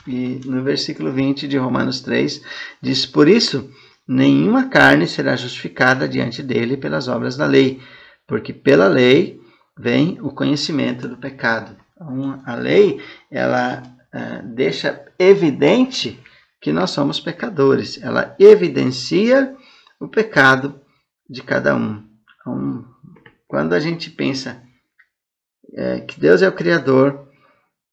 E 0.07 0.41
no 0.45 0.63
versículo 0.63 1.13
20 1.13 1.47
de 1.47 1.57
Romanos 1.57 2.01
3 2.01 2.43
diz: 2.83 3.07
Por 3.07 3.29
isso, 3.29 3.71
nenhuma 4.09 4.69
carne 4.69 5.07
será 5.07 5.37
justificada 5.37 6.09
diante 6.09 6.43
dele 6.43 6.79
pelas 6.79 7.09
obras 7.09 7.37
da 7.37 7.45
lei, 7.45 7.81
porque 8.27 8.55
pela 8.55 8.89
lei 8.89 9.39
vem 9.79 10.19
o 10.23 10.33
conhecimento 10.33 11.07
do 11.07 11.19
pecado. 11.19 11.77
Então, 11.95 12.43
a 12.47 12.55
lei 12.55 13.03
ela 13.31 13.83
uh, 13.83 14.55
deixa 14.55 15.05
evidente 15.19 16.19
que 16.61 16.73
nós 16.73 16.91
somos 16.91 17.21
pecadores. 17.21 18.03
Ela 18.03 18.35
evidencia 18.39 19.55
o 20.01 20.09
pecado 20.09 20.81
de 21.29 21.43
cada 21.43 21.77
um. 21.77 22.03
Então, 22.41 22.85
quando 23.47 23.75
a 23.75 23.81
gente 23.81 24.11
pensa 24.11 24.63
é, 25.75 26.01
que 26.01 26.19
Deus 26.19 26.43
é 26.43 26.49
o 26.49 26.55
Criador, 26.55 27.29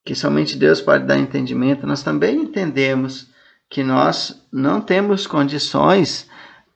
que 0.04 0.16
somente 0.16 0.58
Deus 0.58 0.82
pode 0.82 1.06
dar 1.06 1.18
entendimento, 1.18 1.86
nós 1.86 2.04
também 2.04 2.42
entendemos 2.42 3.34
que 3.76 3.84
nós 3.84 4.42
não 4.54 4.80
temos 4.80 5.28
condições 5.28 6.30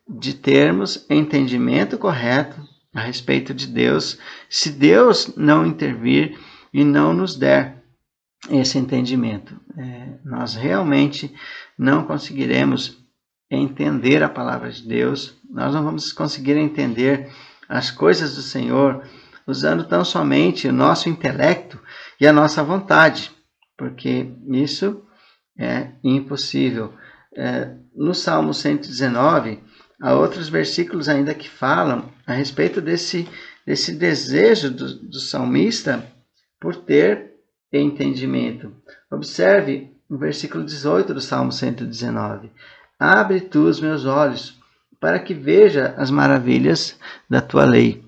de 0.05 0.33
termos 0.33 1.05
entendimento 1.09 1.97
correto 1.97 2.61
a 2.93 2.99
respeito 2.99 3.53
de 3.53 3.67
Deus 3.67 4.19
se 4.49 4.69
Deus 4.69 5.33
não 5.37 5.65
intervir 5.65 6.37
e 6.73 6.83
não 6.83 7.13
nos 7.13 7.37
der 7.37 7.81
esse 8.49 8.77
entendimento. 8.77 9.57
É, 9.77 10.09
nós 10.25 10.55
realmente 10.55 11.33
não 11.77 12.03
conseguiremos 12.03 12.97
entender 13.49 14.21
a 14.21 14.27
palavra 14.27 14.69
de 14.69 14.85
Deus, 14.85 15.37
nós 15.49 15.73
não 15.73 15.85
vamos 15.85 16.11
conseguir 16.11 16.57
entender 16.57 17.31
as 17.69 17.89
coisas 17.89 18.35
do 18.35 18.41
Senhor 18.41 19.07
usando 19.47 19.85
tão 19.85 20.03
somente 20.03 20.67
o 20.67 20.73
nosso 20.73 21.07
intelecto 21.07 21.79
e 22.19 22.27
a 22.27 22.33
nossa 22.33 22.61
vontade, 22.61 23.31
porque 23.77 24.33
isso 24.49 25.01
é 25.59 25.89
impossível. 26.01 26.93
É, 27.35 27.69
no 27.93 28.15
Salmo 28.15 28.53
119, 28.53 29.59
há 30.01 30.13
outros 30.13 30.47
versículos 30.47 31.09
ainda 31.09 31.35
que 31.35 31.49
falam 31.49 32.09
a 32.25 32.33
respeito 32.33 32.79
desse, 32.79 33.27
desse 33.65 33.93
desejo 33.93 34.71
do, 34.71 34.95
do 34.95 35.19
salmista 35.19 36.07
por 36.59 36.75
ter 36.77 37.33
entendimento. 37.71 38.73
Observe 39.11 39.91
o 40.09 40.17
versículo 40.17 40.63
18 40.63 41.13
do 41.13 41.21
Salmo 41.21 41.51
119. 41.51 42.51
Abre 42.97 43.41
tu 43.41 43.67
os 43.67 43.79
meus 43.79 44.05
olhos, 44.05 44.57
para 44.99 45.19
que 45.19 45.33
veja 45.33 45.93
as 45.97 46.09
maravilhas 46.09 46.97
da 47.29 47.41
tua 47.41 47.65
lei. 47.65 48.03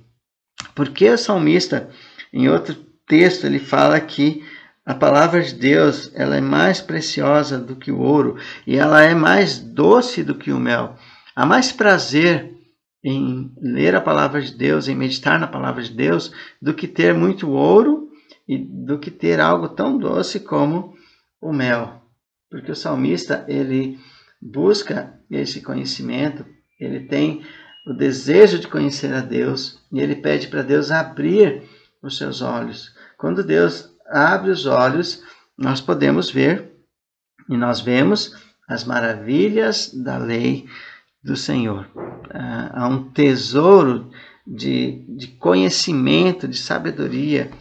Porque 0.75 1.09
o 1.09 1.17
salmista, 1.17 1.89
em 2.33 2.49
outro 2.49 2.75
texto, 3.07 3.45
ele 3.45 3.59
fala 3.59 3.99
que 3.99 4.43
a 4.91 4.93
palavra 4.93 5.41
de 5.41 5.55
Deus 5.55 6.11
ela 6.13 6.35
é 6.35 6.41
mais 6.41 6.81
preciosa 6.81 7.57
do 7.57 7.77
que 7.77 7.93
o 7.93 7.99
ouro 7.99 8.35
e 8.67 8.75
ela 8.75 9.01
é 9.01 9.15
mais 9.15 9.57
doce 9.57 10.21
do 10.21 10.35
que 10.35 10.51
o 10.51 10.59
mel. 10.59 10.97
Há 11.33 11.45
mais 11.45 11.71
prazer 11.71 12.53
em 13.01 13.53
ler 13.61 13.95
a 13.95 14.01
palavra 14.01 14.41
de 14.41 14.53
Deus, 14.53 14.89
em 14.89 14.95
meditar 14.95 15.39
na 15.39 15.47
palavra 15.47 15.81
de 15.81 15.93
Deus, 15.93 16.33
do 16.61 16.73
que 16.73 16.89
ter 16.89 17.13
muito 17.13 17.49
ouro 17.49 18.09
e 18.45 18.57
do 18.57 18.99
que 18.99 19.09
ter 19.09 19.39
algo 19.39 19.69
tão 19.69 19.97
doce 19.97 20.41
como 20.41 20.93
o 21.41 21.53
mel. 21.53 22.01
Porque 22.49 22.69
o 22.69 22.75
salmista, 22.75 23.45
ele 23.47 23.97
busca 24.41 25.17
esse 25.31 25.61
conhecimento, 25.61 26.45
ele 26.77 27.07
tem 27.07 27.45
o 27.87 27.93
desejo 27.93 28.59
de 28.59 28.67
conhecer 28.67 29.13
a 29.13 29.21
Deus 29.21 29.79
e 29.89 30.01
ele 30.01 30.17
pede 30.17 30.49
para 30.49 30.61
Deus 30.61 30.91
abrir 30.91 31.63
os 32.03 32.17
seus 32.17 32.41
olhos. 32.41 32.93
Quando 33.17 33.41
Deus 33.41 33.90
abre 34.11 34.51
os 34.51 34.65
olhos, 34.65 35.23
nós 35.57 35.81
podemos 35.81 36.29
ver 36.29 36.71
e 37.49 37.57
nós 37.57 37.81
vemos 37.81 38.35
as 38.67 38.83
maravilhas 38.83 39.91
da 39.93 40.17
lei 40.17 40.67
do 41.23 41.35
Senhor. 41.35 41.87
Ah, 42.33 42.71
há 42.73 42.87
um 42.87 43.11
tesouro 43.11 44.09
de, 44.45 45.05
de 45.09 45.27
conhecimento, 45.27 46.47
de 46.47 46.57
sabedoria 46.57 47.51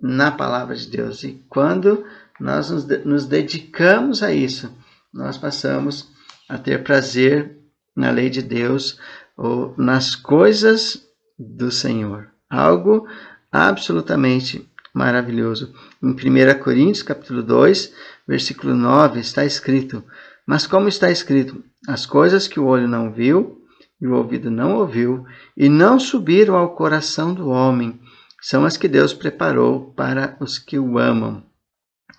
na 0.00 0.30
palavra 0.30 0.74
de 0.74 0.88
Deus. 0.88 1.22
E 1.24 1.44
quando 1.48 2.04
nós 2.40 2.70
nos, 2.70 2.86
nos 3.04 3.26
dedicamos 3.26 4.22
a 4.22 4.32
isso, 4.32 4.72
nós 5.12 5.36
passamos 5.36 6.10
a 6.48 6.58
ter 6.58 6.82
prazer 6.82 7.58
na 7.94 8.10
lei 8.10 8.30
de 8.30 8.42
Deus 8.42 8.98
ou 9.36 9.74
nas 9.76 10.14
coisas 10.14 11.06
do 11.38 11.70
Senhor. 11.70 12.28
Algo 12.48 13.06
absolutamente 13.50 14.68
maravilhoso. 14.92 15.72
Em 16.02 16.08
1 16.10 16.58
Coríntios, 16.62 17.02
capítulo 17.02 17.42
2, 17.42 17.92
versículo 18.26 18.74
9, 18.74 19.20
está 19.20 19.44
escrito: 19.44 20.04
Mas 20.46 20.66
como 20.66 20.88
está 20.88 21.10
escrito, 21.10 21.62
as 21.88 22.06
coisas 22.06 22.46
que 22.46 22.60
o 22.60 22.66
olho 22.66 22.86
não 22.86 23.12
viu 23.12 23.62
e 24.00 24.06
o 24.06 24.14
ouvido 24.14 24.50
não 24.50 24.76
ouviu 24.76 25.24
e 25.56 25.68
não 25.68 25.98
subiram 25.98 26.56
ao 26.56 26.74
coração 26.74 27.32
do 27.32 27.48
homem, 27.48 28.00
são 28.40 28.64
as 28.64 28.76
que 28.76 28.88
Deus 28.88 29.14
preparou 29.14 29.92
para 29.94 30.36
os 30.40 30.58
que 30.58 30.78
o 30.78 30.98
amam. 30.98 31.44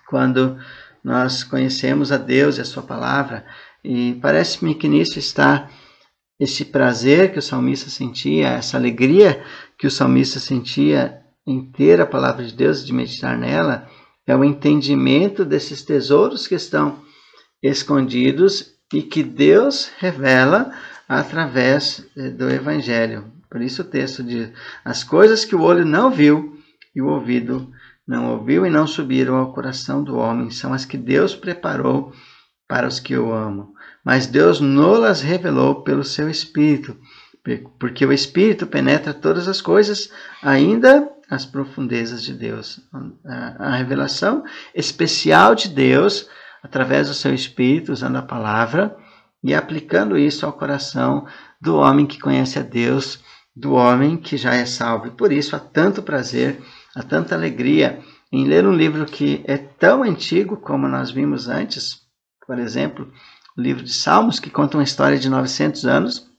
Quando 0.08 0.58
nós 1.02 1.44
conhecemos 1.44 2.10
a 2.10 2.16
Deus 2.16 2.56
e 2.56 2.62
a 2.62 2.64
sua 2.64 2.82
palavra, 2.82 3.44
e 3.82 4.18
parece-me 4.22 4.74
que 4.74 4.88
nisso 4.88 5.18
está 5.18 5.68
esse 6.40 6.64
prazer 6.64 7.32
que 7.32 7.38
o 7.38 7.42
salmista 7.42 7.90
sentia, 7.90 8.48
essa 8.48 8.76
alegria 8.76 9.44
que 9.78 9.86
o 9.86 9.90
salmista 9.90 10.40
sentia 10.40 11.23
ter 11.76 12.00
a 12.00 12.06
palavra 12.06 12.44
de 12.44 12.54
Deus 12.54 12.84
de 12.84 12.92
meditar 12.92 13.36
nela, 13.36 13.88
é 14.26 14.34
o 14.34 14.44
entendimento 14.44 15.44
desses 15.44 15.82
tesouros 15.82 16.46
que 16.46 16.54
estão 16.54 17.02
escondidos 17.62 18.74
e 18.92 19.02
que 19.02 19.22
Deus 19.22 19.90
revela 19.98 20.72
através 21.08 22.06
eh, 22.16 22.30
do 22.30 22.48
Evangelho. 22.48 23.32
Por 23.50 23.60
isso 23.60 23.82
o 23.82 23.84
texto 23.84 24.22
diz: 24.22 24.50
as 24.84 25.04
coisas 25.04 25.44
que 25.44 25.54
o 25.54 25.62
olho 25.62 25.84
não 25.84 26.10
viu 26.10 26.58
e 26.94 27.02
o 27.02 27.08
ouvido 27.08 27.70
não 28.06 28.32
ouviu 28.32 28.66
e 28.66 28.70
não 28.70 28.86
subiram 28.86 29.36
ao 29.36 29.52
coração 29.52 30.02
do 30.02 30.16
homem 30.16 30.50
são 30.50 30.72
as 30.72 30.84
que 30.84 30.96
Deus 30.96 31.34
preparou 31.34 32.12
para 32.68 32.86
os 32.86 33.00
que 33.00 33.16
o 33.16 33.32
amam. 33.32 33.72
Mas 34.04 34.26
Deus 34.26 34.60
nolas 34.60 35.22
revelou 35.22 35.82
pelo 35.82 36.04
seu 36.04 36.28
Espírito, 36.28 36.96
porque 37.78 38.06
o 38.06 38.12
Espírito 38.12 38.66
penetra 38.66 39.12
todas 39.12 39.46
as 39.48 39.60
coisas, 39.60 40.10
ainda 40.42 41.10
as 41.28 41.44
profundezas 41.44 42.22
de 42.22 42.32
Deus. 42.32 42.80
A 43.58 43.76
revelação 43.76 44.44
especial 44.74 45.54
de 45.54 45.68
Deus, 45.68 46.28
através 46.62 47.08
do 47.08 47.14
seu 47.14 47.34
Espírito, 47.34 47.92
usando 47.92 48.16
a 48.16 48.22
palavra 48.22 48.96
e 49.42 49.54
aplicando 49.54 50.16
isso 50.16 50.46
ao 50.46 50.54
coração 50.54 51.26
do 51.60 51.76
homem 51.76 52.06
que 52.06 52.18
conhece 52.18 52.58
a 52.58 52.62
Deus, 52.62 53.22
do 53.54 53.74
homem 53.74 54.16
que 54.16 54.38
já 54.38 54.54
é 54.54 54.64
salvo. 54.64 55.08
E 55.08 55.10
por 55.10 55.30
isso 55.30 55.54
há 55.54 55.58
tanto 55.58 56.02
prazer, 56.02 56.60
há 56.96 57.02
tanta 57.02 57.34
alegria 57.34 58.00
em 58.32 58.46
ler 58.46 58.66
um 58.66 58.72
livro 58.72 59.04
que 59.04 59.44
é 59.46 59.58
tão 59.58 60.02
antigo 60.02 60.56
como 60.56 60.88
nós 60.88 61.10
vimos 61.10 61.48
antes, 61.48 62.00
por 62.46 62.58
exemplo, 62.58 63.12
o 63.56 63.60
livro 63.60 63.84
de 63.84 63.92
Salmos, 63.92 64.40
que 64.40 64.50
conta 64.50 64.76
uma 64.76 64.82
história 64.82 65.18
de 65.18 65.28
900 65.28 65.86
anos, 65.86 66.33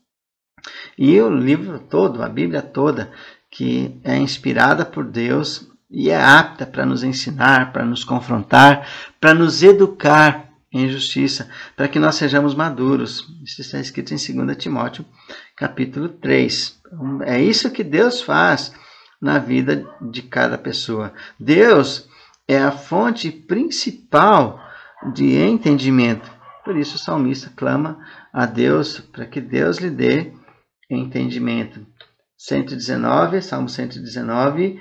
e 0.97 1.19
o 1.21 1.29
livro 1.29 1.79
todo, 1.79 2.23
a 2.23 2.29
Bíblia 2.29 2.61
toda, 2.61 3.11
que 3.49 3.99
é 4.03 4.17
inspirada 4.17 4.85
por 4.85 5.05
Deus 5.05 5.69
e 5.89 6.09
é 6.09 6.21
apta 6.21 6.65
para 6.65 6.85
nos 6.85 7.03
ensinar, 7.03 7.71
para 7.71 7.85
nos 7.85 8.03
confrontar, 8.03 8.87
para 9.19 9.33
nos 9.33 9.63
educar 9.63 10.49
em 10.71 10.89
justiça, 10.89 11.49
para 11.75 11.87
que 11.87 11.99
nós 11.99 12.15
sejamos 12.15 12.53
maduros. 12.53 13.25
Isso 13.43 13.61
está 13.61 13.79
escrito 13.79 14.13
em 14.13 14.45
2 14.45 14.57
Timóteo, 14.57 15.05
capítulo 15.55 16.09
3. 16.09 16.81
Então, 16.85 17.23
é 17.23 17.41
isso 17.41 17.71
que 17.71 17.83
Deus 17.83 18.21
faz 18.21 18.73
na 19.21 19.39
vida 19.39 19.87
de 20.01 20.21
cada 20.21 20.57
pessoa. 20.57 21.13
Deus 21.39 22.09
é 22.47 22.57
a 22.57 22.71
fonte 22.71 23.31
principal 23.31 24.59
de 25.13 25.37
entendimento. 25.37 26.29
Por 26.63 26.75
isso 26.75 26.95
o 26.95 26.99
salmista 26.99 27.51
clama 27.55 27.99
a 28.33 28.45
Deus 28.45 28.99
para 28.99 29.25
que 29.25 29.39
Deus 29.39 29.77
lhe 29.77 29.89
dê 29.89 30.33
entendimento. 30.89 31.85
119, 32.37 33.41
Salmo 33.41 33.69
119, 33.69 34.79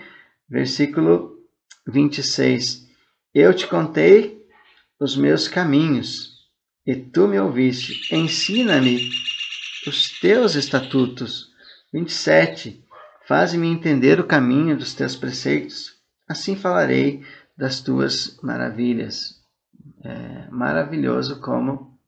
versículo 0.49 1.39
26. 1.87 2.87
Eu 3.35 3.55
te 3.55 3.67
contei 3.67 4.45
os 4.99 5.17
meus 5.17 5.49
caminhos 5.49 6.35
e 6.87 6.95
tu 6.95 7.27
me 7.27 7.39
ouviste. 7.39 8.15
Ensina-me 8.15 9.11
os 9.87 10.19
teus 10.21 10.55
estatutos. 10.55 11.53
27. 11.93 12.85
Faze-me 13.27 13.69
entender 13.69 14.21
o 14.21 14.27
caminho 14.27 14.77
dos 14.77 14.95
teus 14.95 15.17
preceitos. 15.17 15.95
Assim 16.29 16.57
falarei 16.57 17.25
das 17.57 17.81
tuas 17.81 18.39
maravilhas 18.43 19.43
é, 20.05 20.49
maravilhoso 20.51 21.41
como 21.41 21.99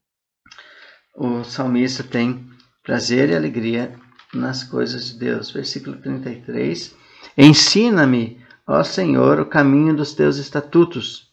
o 1.15 1.43
salmista 1.45 2.03
tem 2.05 2.47
prazer 2.87 3.29
e 3.29 3.35
alegria 3.35 3.93
nas 4.33 4.65
coisas 4.65 5.07
de 5.07 5.19
Deus. 5.19 5.51
Versículo 5.51 5.97
33. 5.97 6.95
Ensina-me, 7.37 8.41
ó 8.67 8.83
Senhor, 8.83 9.41
o 9.41 9.47
caminho 9.47 9.95
dos 9.95 10.15
teus 10.15 10.39
estatutos, 10.39 11.27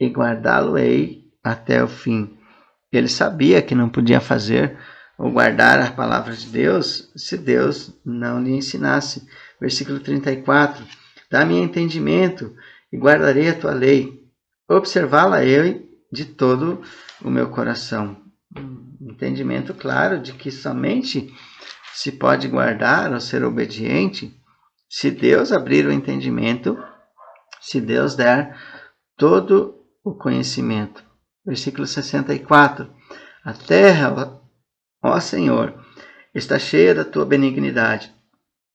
e 0.00 0.08
guardá-lo-ei 0.08 1.30
até 1.44 1.84
o 1.84 1.86
fim. 1.86 2.36
Ele 2.90 3.08
sabia 3.08 3.62
que 3.62 3.74
não 3.74 3.88
podia 3.88 4.20
fazer 4.20 4.76
ou 5.16 5.30
guardar 5.30 5.78
a 5.78 5.92
palavra 5.92 6.34
de 6.34 6.46
Deus 6.46 7.12
se 7.14 7.36
Deus 7.36 7.94
não 8.04 8.42
lhe 8.42 8.52
ensinasse. 8.52 9.28
Versículo 9.60 10.00
34. 10.00 10.84
Dá-me 11.30 11.60
entendimento 11.60 12.52
e 12.90 12.96
guardarei 12.96 13.50
a 13.50 13.54
tua 13.54 13.72
lei 13.72 14.20
observá-la 14.76 15.44
eu 15.44 15.88
de 16.12 16.24
todo 16.24 16.82
o 17.22 17.30
meu 17.30 17.50
coração. 17.50 18.16
Entendimento 19.00 19.74
claro 19.74 20.20
de 20.20 20.32
que 20.32 20.50
somente 20.50 21.32
se 21.94 22.12
pode 22.12 22.48
guardar 22.48 23.12
ou 23.12 23.20
ser 23.20 23.44
obediente 23.44 24.36
se 24.90 25.08
Deus 25.08 25.52
abrir 25.52 25.86
o 25.86 25.92
entendimento, 25.92 26.76
se 27.60 27.80
Deus 27.80 28.16
der 28.16 28.58
todo 29.16 29.86
o 30.02 30.12
conhecimento. 30.12 31.04
Versículo 31.46 31.86
64. 31.86 32.92
A 33.44 33.52
terra, 33.52 34.42
ó 35.00 35.20
Senhor, 35.20 35.80
está 36.34 36.58
cheia 36.58 36.92
da 36.92 37.04
tua 37.04 37.24
benignidade. 37.24 38.12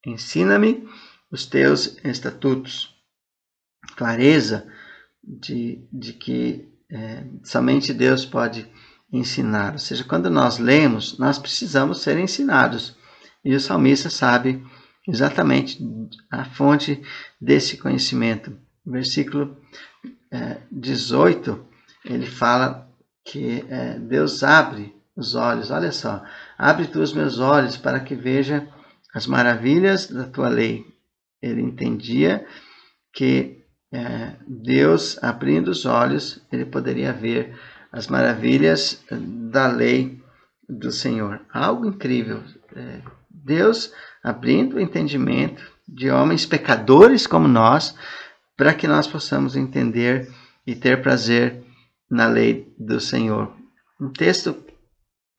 Ensina-me 0.06 0.88
os 1.30 1.46
teus 1.46 1.98
estatutos. 2.02 2.96
Clareza 3.98 4.66
de, 5.22 5.86
de 5.92 6.14
que 6.14 6.74
é, 6.90 7.26
somente 7.44 7.94
Deus 7.94 8.26
pode 8.26 8.72
ensinar. 9.12 9.74
Ou 9.74 9.80
seja, 9.80 10.04
quando 10.04 10.30
nós 10.30 10.58
lemos, 10.58 11.18
nós 11.18 11.38
precisamos 11.38 12.02
ser 12.02 12.18
ensinados. 12.18 12.96
E 13.44 13.54
o 13.56 13.60
salmista 13.60 14.10
sabe 14.10 14.66
exatamente 15.08 15.80
a 16.32 16.46
fonte 16.46 17.02
desse 17.40 17.78
conhecimento. 17.78 18.58
Versículo 18.86 19.58
é, 20.32 20.58
18, 20.72 21.66
ele 22.06 22.26
fala 22.26 22.90
que 23.24 23.66
é, 23.70 24.00
Deus 24.00 24.44
abre 24.44 24.94
os 25.16 25.34
olhos, 25.34 25.72
olha 25.72 25.92
só, 25.92 26.24
abre 26.58 26.88
tu 26.88 27.00
os 27.00 27.14
meus 27.14 27.40
olhos 27.40 27.78
para 27.78 28.00
que 28.00 28.16
veja 28.16 28.68
as 29.14 29.26
maravilhas 29.26 30.08
da 30.08 30.26
tua 30.26 30.50
lei. 30.50 30.86
Ele 31.42 31.62
entendia 31.62 32.46
que 33.14 33.64
é, 33.94 34.36
Deus, 34.46 35.18
abrindo 35.24 35.70
os 35.70 35.86
olhos, 35.86 36.42
ele 36.52 36.66
poderia 36.66 37.14
ver 37.14 37.58
as 37.96 38.08
maravilhas 38.08 39.02
da 39.10 39.68
lei 39.68 40.22
do 40.68 40.92
Senhor. 40.92 41.40
Algo 41.52 41.88
incrível. 41.88 42.44
É, 42.76 43.02
Deus 43.30 43.94
abrindo 44.22 44.76
o 44.76 44.82
entendimento 44.82 45.64
de 45.88 46.12
homens 46.12 46.46
pecadores 46.46 47.26
como 47.26 47.48
nós, 47.48 47.96
para 48.58 48.74
que 48.74 48.86
nós 48.86 49.08
possamos 49.08 49.56
entender 49.56 50.30
e 50.68 50.76
ter 50.76 51.02
prazer 51.02 51.64
na 52.12 52.28
lei 52.28 52.74
do 52.78 53.00
Senhor. 53.00 53.56
Um 54.00 54.12
texto 54.12 54.58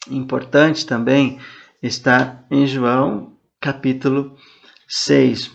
importante 0.09 0.87
também 0.87 1.39
está 1.83 2.43
em 2.51 2.67
João 2.67 3.37
capítulo 3.61 4.35
6. 4.89 5.51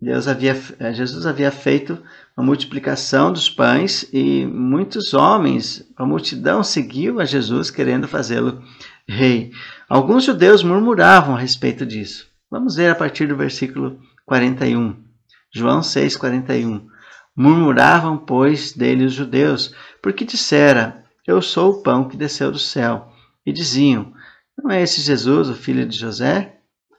Deus 0.00 0.26
havia, 0.26 0.54
Jesus 0.94 1.26
havia 1.26 1.50
feito 1.50 2.02
a 2.36 2.42
multiplicação 2.42 3.32
dos 3.32 3.48
pães 3.48 4.06
e 4.12 4.44
muitos 4.44 5.14
homens, 5.14 5.88
a 5.96 6.04
multidão 6.04 6.62
seguiu 6.62 7.18
a 7.18 7.24
Jesus 7.24 7.70
querendo 7.70 8.06
fazê-lo 8.06 8.62
rei. 9.08 9.52
Alguns 9.88 10.24
judeus 10.24 10.62
murmuravam 10.62 11.34
a 11.34 11.38
respeito 11.38 11.86
disso. 11.86 12.28
Vamos 12.50 12.76
ver 12.76 12.90
a 12.90 12.94
partir 12.94 13.26
do 13.26 13.36
versículo 13.36 13.98
41. 14.26 14.96
João 15.50 15.80
6:41. 15.80 16.86
Murmuravam, 17.34 18.18
pois, 18.18 18.72
dele 18.72 19.04
os 19.04 19.14
judeus, 19.14 19.74
porque 20.02 20.24
dissera: 20.24 21.04
Eu 21.26 21.40
sou 21.40 21.72
o 21.72 21.82
pão 21.82 22.08
que 22.08 22.16
desceu 22.16 22.52
do 22.52 22.58
céu. 22.58 23.12
E 23.44 23.52
diziam: 23.52 24.12
Não 24.58 24.70
é 24.70 24.82
esse 24.82 25.00
Jesus, 25.00 25.48
o 25.48 25.54
filho 25.54 25.86
de 25.86 25.96
José? 25.96 26.56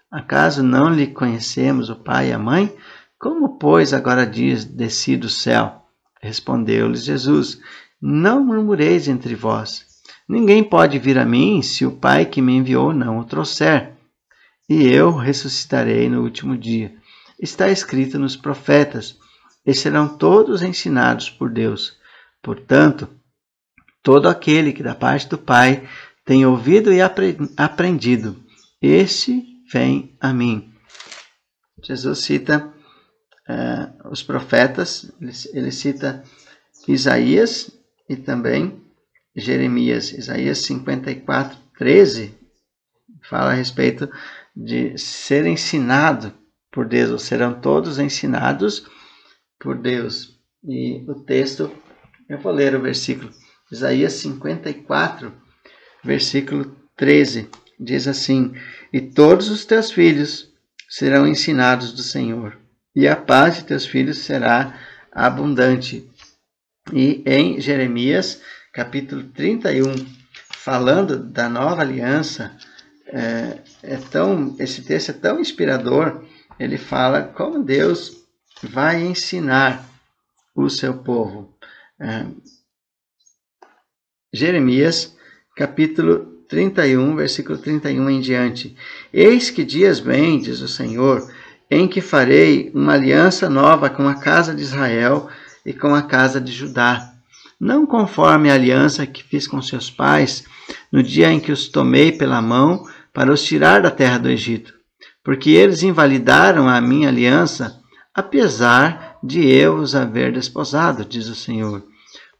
Acaso 0.09 0.63
não 0.63 0.89
lhe 0.89 1.07
conhecemos 1.07 1.89
o 1.89 1.95
pai 1.95 2.29
e 2.29 2.33
a 2.33 2.39
mãe? 2.39 2.73
Como, 3.19 3.57
pois, 3.57 3.93
agora 3.93 4.25
diz, 4.25 4.63
desci 4.63 5.17
do 5.17 5.29
céu? 5.29 5.83
Respondeu-lhes 6.21 7.03
Jesus: 7.03 7.59
Não 8.01 8.43
murmureis 8.43 9.07
entre 9.07 9.35
vós. 9.35 9.85
Ninguém 10.27 10.63
pode 10.63 10.99
vir 10.99 11.17
a 11.17 11.25
mim 11.25 11.61
se 11.61 11.85
o 11.85 11.91
Pai 11.91 12.25
que 12.25 12.41
me 12.41 12.53
enviou 12.53 12.93
não 12.93 13.19
o 13.19 13.25
trouxer. 13.25 13.93
E 14.69 14.87
eu 14.87 15.15
ressuscitarei 15.15 16.09
no 16.09 16.21
último 16.21 16.57
dia. 16.57 16.93
Está 17.39 17.69
escrito 17.69 18.19
nos 18.19 18.35
profetas: 18.35 19.17
e 19.67 19.73
serão 19.73 20.07
todos 20.17 20.61
ensinados 20.61 21.29
por 21.29 21.49
Deus. 21.49 21.97
Portanto, 22.41 23.09
todo 24.01 24.29
aquele 24.29 24.71
que 24.71 24.81
da 24.81 24.95
parte 24.95 25.27
do 25.27 25.37
Pai 25.37 25.87
tem 26.23 26.45
ouvido 26.45 26.93
e 26.93 26.99
aprendido, 27.01 28.41
esse 28.81 29.43
vem 29.71 30.15
a 30.21 30.33
mim. 30.33 30.71
Jesus 31.83 32.19
cita 32.19 32.73
uh, 33.49 34.09
os 34.09 34.23
profetas, 34.23 35.11
ele, 35.21 35.31
ele 35.53 35.71
cita 35.71 36.23
Isaías 36.87 37.71
e 38.09 38.15
também 38.15 38.81
Jeremias. 39.35 40.11
Isaías 40.11 40.59
54, 40.59 41.57
13 41.77 42.33
fala 43.29 43.51
a 43.51 43.53
respeito 43.53 44.09
de 44.55 44.97
ser 44.97 45.45
ensinado 45.45 46.33
por 46.71 46.87
Deus, 46.87 47.23
serão 47.23 47.59
todos 47.59 47.99
ensinados 47.99 48.85
por 49.59 49.77
Deus. 49.77 50.39
E 50.63 51.03
o 51.07 51.15
texto, 51.15 51.71
eu 52.29 52.39
vou 52.39 52.51
ler 52.51 52.75
o 52.75 52.81
versículo, 52.81 53.31
Isaías 53.71 54.13
54, 54.13 55.33
versículo 56.03 56.75
13, 56.95 57.49
diz 57.79 58.07
assim: 58.07 58.53
E 58.91 59.01
todos 59.01 59.49
os 59.49 59.65
teus 59.65 59.91
filhos 59.91 60.51
serão 60.89 61.27
ensinados 61.27 61.91
do 61.93 62.01
Senhor, 62.01 62.57
e 62.97 63.07
a 63.07 63.15
paz 63.15 63.57
de 63.57 63.65
teus 63.65 63.85
filhos 63.85 64.17
será 64.17 64.75
abundante. 65.11 66.09
E 66.91 67.21
em 67.27 67.61
Jeremias, 67.61 68.41
capítulo 68.73 69.25
31, 69.25 69.93
falando 70.55 71.19
da 71.19 71.47
nova 71.47 71.83
aliança, 71.83 72.57
é, 73.05 73.59
é 73.83 73.97
tão, 73.97 74.55
esse 74.57 74.81
texto 74.81 75.11
é 75.11 75.13
tão 75.13 75.39
inspirador. 75.39 76.25
Ele 76.59 76.75
fala 76.75 77.21
como 77.21 77.63
Deus 77.63 78.25
vai 78.63 79.03
ensinar 79.03 79.87
o 80.55 80.67
seu 80.67 80.97
povo. 80.97 81.55
É, 81.99 82.25
Jeremias, 84.33 85.15
capítulo 85.55 86.25
31, 86.49 87.15
versículo 87.15 87.59
31 87.59 88.09
em 88.09 88.21
diante. 88.21 88.75
Eis 89.13 89.51
que 89.51 89.63
dias 89.63 89.99
vem, 89.99 90.39
diz 90.39 90.61
o 90.61 90.67
Senhor, 90.67 91.31
em 91.69 91.87
que 91.87 92.01
farei 92.01 92.71
uma 92.73 92.93
aliança 92.93 93.49
nova 93.49 93.89
com 93.89 94.07
a 94.07 94.15
casa 94.15 94.55
de 94.55 94.61
Israel 94.61 95.27
e 95.65 95.73
com 95.73 95.93
a 95.93 96.01
casa 96.01 96.39
de 96.39 96.51
Judá. 96.51 97.13
Não 97.59 97.85
conforme 97.85 98.49
a 98.49 98.53
aliança 98.53 99.05
que 99.05 99.23
fiz 99.23 99.47
com 99.47 99.61
seus 99.61 99.89
pais, 99.89 100.45
no 100.91 101.01
dia 101.03 101.31
em 101.31 101.39
que 101.39 101.51
os 101.51 101.67
tomei 101.67 102.11
pela 102.11 102.41
mão 102.41 102.83
para 103.13 103.31
os 103.31 103.43
tirar 103.43 103.81
da 103.81 103.91
terra 103.91 104.17
do 104.17 104.29
Egito, 104.29 104.73
porque 105.23 105.49
eles 105.49 105.83
invalidaram 105.83 106.69
a 106.69 106.79
minha 106.79 107.09
aliança, 107.09 107.81
apesar 108.13 109.17
de 109.23 109.45
eu 109.45 109.75
os 109.75 109.95
haver 109.95 110.31
desposado, 110.31 111.03
diz 111.03 111.27
o 111.27 111.35
Senhor. 111.35 111.83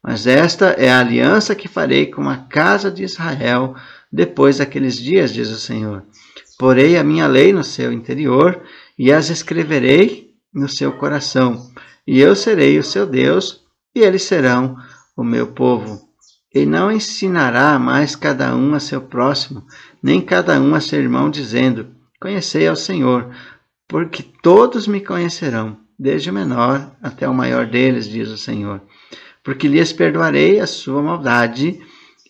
Mas 0.04 0.28
esta 0.28 0.68
é 0.68 0.90
a 0.90 1.00
aliança 1.00 1.56
que 1.56 1.68
farei 1.68 2.06
com 2.06 2.30
a 2.30 2.38
casa 2.38 2.90
de 2.92 3.04
Israel 3.04 3.76
depois 4.12 4.60
daqueles 4.60 4.98
dias, 4.98 5.34
diz 5.34 5.50
o 5.50 5.60
Senhor. 5.60 6.04
Porei 6.58 6.98
a 6.98 7.04
minha 7.04 7.28
lei 7.28 7.52
no 7.52 7.64
seu 7.64 7.92
interior 7.92 8.62
e 8.98 9.12
as 9.12 9.30
escreverei 9.30 10.34
no 10.54 10.68
seu 10.68 10.94
coração, 10.94 11.70
e 12.06 12.20
eu 12.20 12.36
serei 12.36 12.80
o 12.80 12.84
seu 12.84 13.06
Deus, 13.06 13.64
e 13.94 14.00
eles 14.00 14.24
serão 14.24 14.78
o 15.16 15.24
meu 15.24 15.48
povo. 15.48 16.08
E 16.54 16.66
não 16.66 16.92
ensinará 16.92 17.78
mais 17.78 18.16
cada 18.16 18.56
um 18.56 18.74
a 18.74 18.80
seu 18.80 19.02
próximo, 19.02 19.66
nem 20.02 20.22
cada 20.22 20.60
um 20.60 20.74
a 20.74 20.80
seu 20.80 21.00
irmão, 21.00 21.30
dizendo: 21.30 21.88
Conhecei 22.20 22.68
ao 22.68 22.76
Senhor, 22.76 23.30
porque 23.88 24.24
todos 24.24 24.88
me 24.88 25.02
conhecerão, 25.02 25.78
desde 26.00 26.30
o 26.30 26.34
menor 26.34 26.96
até 27.02 27.28
o 27.28 27.34
maior 27.34 27.68
deles, 27.68 28.10
diz 28.10 28.30
o 28.30 28.38
Senhor. 28.38 28.82
Porque 29.44 29.68
lhes 29.68 29.94
perdoarei 29.94 30.60
a 30.60 30.68
sua 30.68 31.02
maldade 31.02 31.80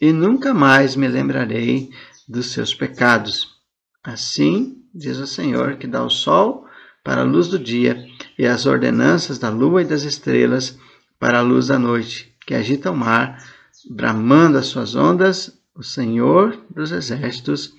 e 0.02 0.12
nunca 0.12 0.54
mais 0.54 0.96
me 0.96 1.08
lembrarei 1.08 1.90
dos 2.28 2.52
seus 2.52 2.74
pecados. 2.74 3.56
Assim, 4.04 4.77
diz 4.94 5.18
o 5.18 5.28
Senhor, 5.28 5.78
que 5.78 5.88
dá 5.88 6.04
o 6.04 6.10
sol 6.10 6.66
para 7.04 7.22
a 7.22 7.26
luz 7.26 7.48
do 7.48 7.58
dia 7.58 8.06
e 8.38 8.46
as 8.46 8.66
ordenanças 8.66 9.40
da 9.40 9.50
lua 9.50 9.82
e 9.82 9.86
das 9.86 10.04
estrelas 10.04 10.78
para 11.20 11.40
a 11.40 11.42
luz 11.42 11.68
da 11.68 11.80
noite, 11.80 12.36
que 12.46 12.54
agita 12.54 12.92
o 12.92 12.96
mar, 12.96 13.44
bramando 13.90 14.58
as 14.58 14.68
suas 14.68 14.96
ondas, 14.96 15.58
o 15.74 15.84
Senhor 15.84 16.58
dos 16.70 16.92
exércitos 16.92 17.74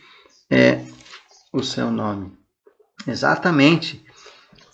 é 0.50 0.84
o 1.52 1.62
seu 1.62 1.90
nome. 1.90 2.32
Exatamente 3.06 4.04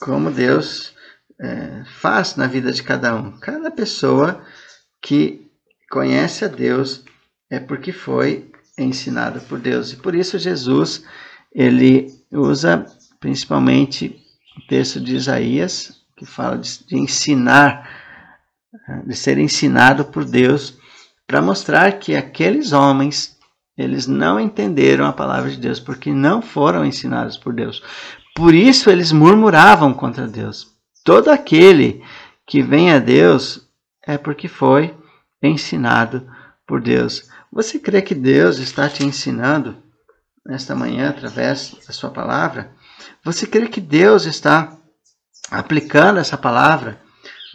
como 0.01 0.31
Deus 0.31 0.95
é, 1.41 1.83
faz 2.01 2.37
na 2.37 2.47
vida 2.47 2.73
de 2.73 2.83
cada 2.83 3.15
um. 3.15 3.33
Cada 3.39 3.71
pessoa 3.71 4.45
que 5.01 5.51
conhece 5.91 6.45
a 6.45 6.49
Deus 6.49 7.05
é 7.51 7.59
porque 7.59 7.93
foi 7.93 8.51
ensinada 8.79 9.41
por 9.41 9.59
Deus. 9.59 9.93
E 9.93 9.97
por 9.97 10.15
isso 10.15 10.39
Jesus 10.39 11.05
ele 11.55 12.13
usa 12.35 12.87
principalmente 13.21 14.21
o 14.59 14.67
texto 14.67 15.01
de 15.01 15.17
Isaías, 15.17 16.03
que 16.17 16.27
fala 16.27 16.59
de, 16.59 16.85
de 16.87 16.97
ensinar, 16.97 17.89
de 19.07 19.17
ser 19.17 19.39
ensinado 19.39 20.05
por 20.05 20.25
Deus, 20.25 20.77
para 21.27 21.41
mostrar 21.41 21.99
que 21.99 22.15
aqueles 22.15 22.73
homens, 22.73 23.39
eles 23.77 24.07
não 24.07 24.39
entenderam 24.39 25.07
a 25.07 25.13
palavra 25.13 25.51
de 25.51 25.57
Deus, 25.57 25.81
porque 25.81 26.13
não 26.13 26.43
foram 26.43 26.85
ensinados 26.85 27.37
por 27.37 27.53
Deus. 27.53 27.83
Por 28.35 28.55
isso 28.55 28.91
eles 28.91 29.13
murmuravam 29.13 29.95
contra 29.95 30.27
Deus. 30.27 30.75
Todo 31.05 31.31
aquele 31.31 32.03
que 32.47 32.63
vem 32.63 32.91
a 32.91 32.99
Deus 32.99 33.69
é 34.07 34.19
porque 34.19 34.49
foi 34.49 34.95
ensinado 35.43 36.27
por 36.67 36.81
Deus. 36.81 37.29
Você 37.53 37.79
crê 37.79 38.03
que 38.03 38.15
Deus 38.15 38.59
está 38.59 38.89
te 38.89 39.05
ensinando 39.05 39.77
nesta 40.47 40.75
manhã 40.75 41.11
através 41.11 41.75
da 41.87 41.93
sua 41.93 42.11
palavra? 42.11 42.73
Você 43.25 43.47
crê 43.47 43.69
que 43.69 43.81
Deus 43.81 44.27
está 44.27 44.77
aplicando 45.51 46.19
essa 46.19 46.37
palavra 46.37 47.01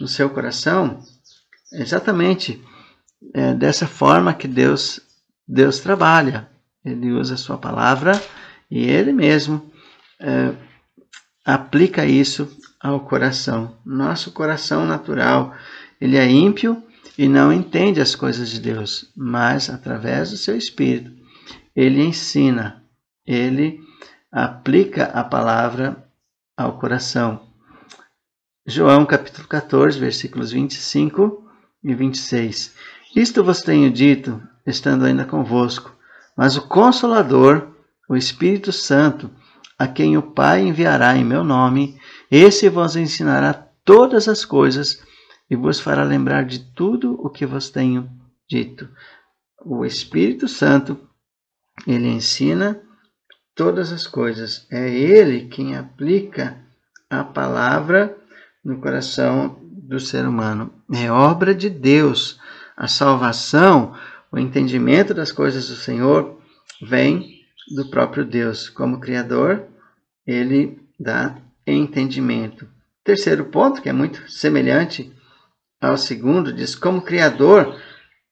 no 0.00 0.08
seu 0.08 0.30
coração? 0.30 1.02
Exatamente 1.72 2.62
é 3.34 3.54
dessa 3.54 3.86
forma 3.86 4.34
que 4.34 4.48
Deus, 4.48 5.00
Deus 5.46 5.78
trabalha. 5.78 6.48
Ele 6.84 7.12
usa 7.12 7.34
a 7.34 7.38
sua 7.38 7.58
palavra 7.58 8.20
e 8.70 8.84
ele 8.84 9.12
mesmo 9.12 9.70
é, 10.18 10.52
aplica 11.44 12.06
isso 12.06 12.48
ao 12.80 13.00
coração. 13.00 13.78
Nosso 13.84 14.32
coração 14.32 14.86
natural, 14.86 15.54
ele 16.00 16.16
é 16.16 16.26
ímpio 16.28 16.82
e 17.18 17.28
não 17.28 17.52
entende 17.52 18.00
as 18.00 18.14
coisas 18.14 18.48
de 18.48 18.60
Deus, 18.60 19.12
mas 19.14 19.68
através 19.68 20.30
do 20.30 20.36
seu 20.38 20.56
espírito, 20.56 21.12
ele 21.76 22.02
ensina, 22.02 22.79
ele 23.32 23.80
aplica 24.32 25.04
a 25.04 25.22
palavra 25.22 26.04
ao 26.56 26.78
coração. 26.78 27.48
João 28.66 29.06
capítulo 29.06 29.46
14, 29.46 30.00
versículos 30.00 30.50
25 30.50 31.48
e 31.84 31.94
26. 31.94 32.74
Isto 33.14 33.44
vos 33.44 33.60
tenho 33.60 33.90
dito, 33.90 34.42
estando 34.66 35.04
ainda 35.04 35.24
convosco, 35.24 35.94
mas 36.36 36.56
o 36.56 36.66
Consolador, 36.66 37.68
o 38.08 38.16
Espírito 38.16 38.72
Santo, 38.72 39.30
a 39.78 39.86
quem 39.86 40.16
o 40.16 40.22
Pai 40.22 40.62
enviará 40.62 41.16
em 41.16 41.24
meu 41.24 41.44
nome, 41.44 41.98
esse 42.30 42.68
vos 42.68 42.96
ensinará 42.96 43.54
todas 43.84 44.26
as 44.26 44.44
coisas 44.44 45.02
e 45.48 45.54
vos 45.54 45.78
fará 45.78 46.02
lembrar 46.02 46.44
de 46.44 46.58
tudo 46.74 47.14
o 47.24 47.30
que 47.30 47.46
vos 47.46 47.70
tenho 47.70 48.10
dito. 48.48 48.88
O 49.64 49.84
Espírito 49.84 50.48
Santo, 50.48 50.98
ele 51.86 52.08
ensina 52.08 52.80
todas 53.60 53.92
as 53.92 54.06
coisas. 54.06 54.66
É 54.70 54.88
Ele 54.88 55.46
quem 55.48 55.76
aplica 55.76 56.56
a 57.10 57.22
palavra 57.22 58.16
no 58.64 58.80
coração 58.80 59.58
do 59.62 60.00
ser 60.00 60.26
humano. 60.26 60.72
É 60.94 61.12
obra 61.12 61.54
de 61.54 61.68
Deus. 61.68 62.40
A 62.74 62.88
salvação, 62.88 63.94
o 64.32 64.38
entendimento 64.38 65.12
das 65.12 65.30
coisas 65.30 65.68
do 65.68 65.74
Senhor 65.74 66.40
vem 66.80 67.42
do 67.76 67.90
próprio 67.90 68.24
Deus. 68.24 68.70
Como 68.70 68.98
Criador, 68.98 69.66
Ele 70.26 70.80
dá 70.98 71.36
entendimento. 71.66 72.66
Terceiro 73.04 73.44
ponto, 73.44 73.82
que 73.82 73.90
é 73.90 73.92
muito 73.92 74.26
semelhante 74.32 75.12
ao 75.78 75.98
segundo, 75.98 76.50
diz: 76.50 76.74
como 76.74 77.02
Criador, 77.02 77.78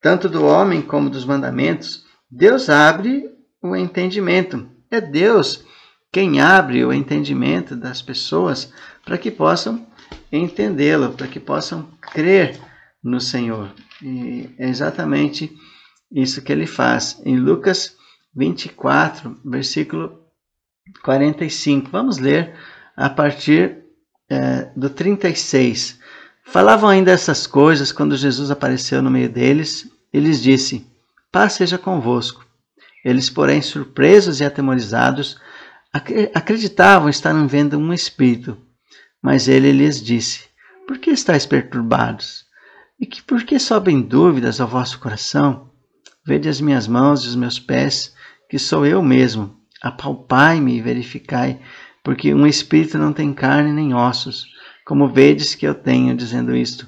tanto 0.00 0.26
do 0.26 0.42
homem 0.42 0.80
como 0.80 1.10
dos 1.10 1.26
mandamentos, 1.26 2.02
Deus 2.30 2.70
abre 2.70 3.30
o 3.60 3.76
entendimento. 3.76 4.77
É 4.90 5.00
Deus 5.00 5.64
quem 6.10 6.40
abre 6.40 6.84
o 6.84 6.92
entendimento 6.92 7.76
das 7.76 8.00
pessoas 8.00 8.72
para 9.04 9.18
que 9.18 9.30
possam 9.30 9.86
entendê-lo, 10.32 11.12
para 11.12 11.26
que 11.26 11.38
possam 11.38 11.88
crer 12.00 12.58
no 13.02 13.20
Senhor. 13.20 13.72
E 14.02 14.50
é 14.58 14.68
exatamente 14.68 15.54
isso 16.10 16.42
que 16.42 16.52
ele 16.52 16.66
faz. 16.66 17.20
Em 17.24 17.36
Lucas 17.36 17.96
24, 18.34 19.38
versículo 19.44 20.18
45. 21.02 21.90
Vamos 21.90 22.18
ler 22.18 22.54
a 22.96 23.10
partir 23.10 23.84
é, 24.28 24.70
do 24.76 24.88
36. 24.88 25.98
Falavam 26.44 26.88
ainda 26.88 27.10
essas 27.10 27.46
coisas 27.46 27.92
quando 27.92 28.16
Jesus 28.16 28.50
apareceu 28.50 29.02
no 29.02 29.10
meio 29.10 29.28
deles 29.28 29.90
e 30.12 30.18
lhes 30.18 30.42
disse: 30.42 30.86
Paz 31.30 31.54
seja 31.54 31.76
convosco. 31.76 32.47
Eles, 33.08 33.30
porém, 33.30 33.62
surpresos 33.62 34.38
e 34.38 34.44
atemorizados, 34.44 35.38
acreditavam 36.34 37.08
estar 37.08 37.32
vendo 37.46 37.78
um 37.78 37.90
espírito. 37.90 38.58
Mas 39.22 39.48
ele 39.48 39.72
lhes 39.72 40.02
disse: 40.02 40.44
Por 40.86 40.98
que 40.98 41.08
estáis 41.08 41.46
perturbados? 41.46 42.44
E 43.00 43.06
que 43.06 43.22
por 43.22 43.44
que 43.44 43.58
sobem 43.58 44.02
dúvidas 44.02 44.60
ao 44.60 44.68
vosso 44.68 44.98
coração? 44.98 45.70
Vede 46.22 46.50
as 46.50 46.60
minhas 46.60 46.86
mãos 46.86 47.24
e 47.24 47.28
os 47.28 47.34
meus 47.34 47.58
pés, 47.58 48.14
que 48.46 48.58
sou 48.58 48.84
eu 48.84 49.02
mesmo. 49.02 49.56
Apalpai-me 49.80 50.76
e 50.76 50.82
verificai, 50.82 51.58
porque 52.04 52.34
um 52.34 52.46
espírito 52.46 52.98
não 52.98 53.14
tem 53.14 53.32
carne 53.32 53.72
nem 53.72 53.94
ossos, 53.94 54.44
como 54.84 55.08
vedes 55.08 55.54
que 55.54 55.66
eu 55.66 55.74
tenho 55.74 56.14
dizendo 56.14 56.54
isto. 56.54 56.86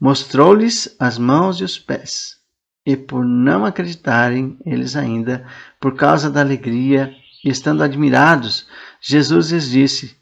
Mostrou-lhes 0.00 0.92
as 0.98 1.18
mãos 1.18 1.60
e 1.60 1.62
os 1.62 1.78
pés. 1.78 2.41
E 2.84 2.96
por 2.96 3.24
não 3.24 3.64
acreditarem 3.64 4.58
eles 4.66 4.96
ainda, 4.96 5.46
por 5.80 5.94
causa 5.94 6.28
da 6.28 6.40
alegria, 6.40 7.14
estando 7.44 7.82
admirados, 7.82 8.66
Jesus 9.00 9.50
lhes 9.50 9.70
disse: 9.70 10.16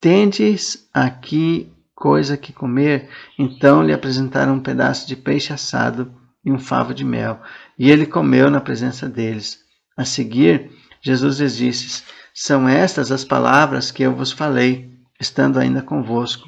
Tendes 0.00 0.88
aqui 0.92 1.72
coisa 1.94 2.36
que 2.36 2.52
comer? 2.52 3.08
Então 3.38 3.82
lhe 3.82 3.92
apresentaram 3.92 4.54
um 4.54 4.60
pedaço 4.60 5.08
de 5.08 5.16
peixe 5.16 5.52
assado 5.52 6.14
e 6.44 6.52
um 6.52 6.58
favo 6.58 6.92
de 6.92 7.04
mel, 7.04 7.40
e 7.78 7.90
ele 7.90 8.04
comeu 8.04 8.50
na 8.50 8.60
presença 8.60 9.08
deles. 9.08 9.60
A 9.96 10.04
seguir, 10.04 10.70
Jesus 11.00 11.40
lhes 11.40 11.56
disse: 11.56 12.02
São 12.34 12.68
estas 12.68 13.10
as 13.10 13.24
palavras 13.24 13.90
que 13.90 14.02
eu 14.02 14.14
vos 14.14 14.30
falei, 14.30 14.90
estando 15.18 15.58
ainda 15.58 15.80
convosco. 15.80 16.46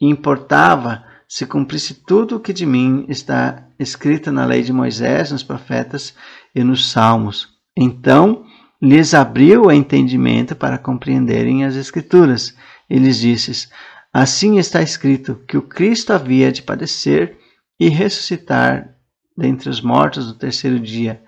E 0.00 0.06
importava 0.06 1.04
se 1.32 1.46
cumprisse 1.46 1.94
tudo 1.94 2.36
o 2.36 2.40
que 2.40 2.52
de 2.52 2.66
mim 2.66 3.06
está 3.08 3.66
escrito 3.78 4.30
na 4.30 4.44
lei 4.44 4.62
de 4.62 4.70
Moisés, 4.70 5.32
nos 5.32 5.42
profetas 5.42 6.14
e 6.54 6.62
nos 6.62 6.90
salmos. 6.90 7.48
Então 7.74 8.44
lhes 8.82 9.14
abriu 9.14 9.62
o 9.62 9.72
entendimento 9.72 10.54
para 10.54 10.76
compreenderem 10.76 11.64
as 11.64 11.74
Escrituras. 11.74 12.54
E 12.88 12.98
lhes 12.98 13.16
disse: 13.16 13.70
Assim 14.12 14.58
está 14.58 14.82
escrito 14.82 15.42
que 15.48 15.56
o 15.56 15.62
Cristo 15.62 16.12
havia 16.12 16.52
de 16.52 16.60
padecer 16.60 17.38
e 17.80 17.88
ressuscitar 17.88 18.94
dentre 19.34 19.70
os 19.70 19.80
mortos 19.80 20.26
no 20.26 20.34
terceiro 20.34 20.78
dia, 20.78 21.22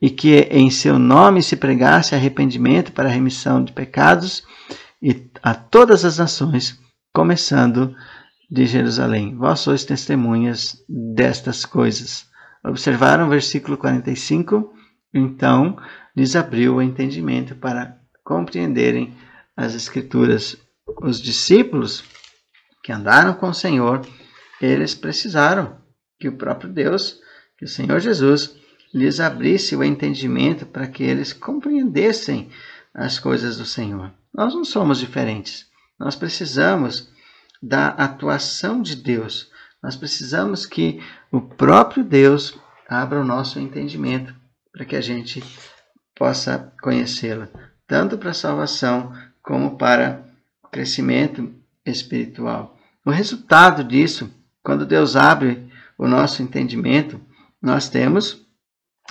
e 0.00 0.10
que 0.10 0.46
em 0.48 0.70
seu 0.70 0.96
nome 0.96 1.42
se 1.42 1.56
pregasse 1.56 2.14
arrependimento 2.14 2.92
para 2.92 3.08
a 3.08 3.12
remissão 3.12 3.64
de 3.64 3.72
pecados 3.72 4.44
e 5.02 5.28
a 5.42 5.54
todas 5.54 6.04
as 6.04 6.18
nações, 6.18 6.78
começando 7.12 7.96
de 8.50 8.66
Jerusalém. 8.66 9.36
Vós 9.36 9.60
sois 9.60 9.84
testemunhas 9.84 10.82
destas 10.88 11.64
coisas. 11.64 12.26
Observaram 12.64 13.26
o 13.26 13.30
versículo 13.30 13.76
45? 13.76 14.72
Então 15.14 15.76
lhes 16.16 16.34
abriu 16.34 16.76
o 16.76 16.82
entendimento 16.82 17.54
para 17.54 17.96
compreenderem 18.24 19.14
as 19.56 19.74
Escrituras. 19.74 20.56
Os 21.02 21.20
discípulos 21.20 22.02
que 22.82 22.92
andaram 22.92 23.34
com 23.34 23.48
o 23.48 23.54
Senhor, 23.54 24.04
eles 24.60 24.94
precisaram 24.94 25.78
que 26.18 26.28
o 26.28 26.36
próprio 26.36 26.70
Deus, 26.70 27.18
que 27.56 27.64
o 27.64 27.68
Senhor 27.68 28.00
Jesus, 28.00 28.56
lhes 28.92 29.20
abrisse 29.20 29.76
o 29.76 29.84
entendimento 29.84 30.66
para 30.66 30.88
que 30.88 31.04
eles 31.04 31.32
compreendessem 31.32 32.50
as 32.92 33.18
coisas 33.18 33.56
do 33.56 33.64
Senhor. 33.64 34.12
Nós 34.34 34.54
não 34.54 34.64
somos 34.64 34.98
diferentes. 34.98 35.66
Nós 35.98 36.16
precisamos 36.16 37.10
da 37.62 37.88
atuação 37.88 38.80
de 38.80 38.96
Deus. 38.96 39.50
Nós 39.82 39.96
precisamos 39.96 40.66
que 40.66 41.02
o 41.30 41.40
próprio 41.40 42.04
Deus 42.04 42.58
abra 42.88 43.20
o 43.20 43.24
nosso 43.24 43.58
entendimento 43.58 44.34
para 44.72 44.84
que 44.84 44.96
a 44.96 45.00
gente 45.00 45.42
possa 46.14 46.72
conhecê-la, 46.82 47.48
tanto 47.86 48.18
para 48.18 48.30
a 48.30 48.34
salvação 48.34 49.12
como 49.42 49.76
para 49.76 50.24
o 50.62 50.68
crescimento 50.68 51.54
espiritual. 51.84 52.76
O 53.04 53.10
resultado 53.10 53.82
disso, 53.82 54.30
quando 54.62 54.84
Deus 54.84 55.16
abre 55.16 55.70
o 55.96 56.06
nosso 56.06 56.42
entendimento, 56.42 57.20
nós 57.60 57.88
temos 57.88 58.46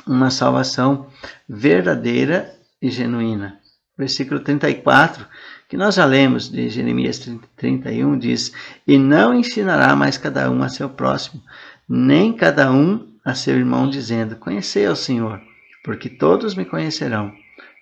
uma 0.06 0.30
salvação 0.30 1.08
verdadeira 1.48 2.56
e 2.82 2.90
genuína. 2.90 3.59
Versículo 4.00 4.40
34, 4.40 5.28
que 5.68 5.78
nós 5.78 5.96
já 5.96 6.06
lemos 6.06 6.50
de 6.50 6.70
Jeremias 6.70 7.20
31, 7.58 8.18
diz: 8.18 8.52
E 8.88 8.98
não 8.98 9.34
ensinará 9.34 9.96
mais 9.96 10.18
cada 10.18 10.50
um 10.50 10.64
a 10.64 10.70
seu 10.70 10.90
próximo, 10.90 11.44
nem 11.88 12.34
cada 12.34 12.72
um 12.72 13.08
a 13.24 13.36
seu 13.36 13.56
irmão, 13.56 13.88
dizendo: 13.90 14.38
Conhecei 14.38 14.88
ao 14.88 14.96
Senhor, 14.96 15.42
porque 15.84 16.10
todos 16.10 16.56
me 16.56 16.66
conhecerão, 16.66 17.32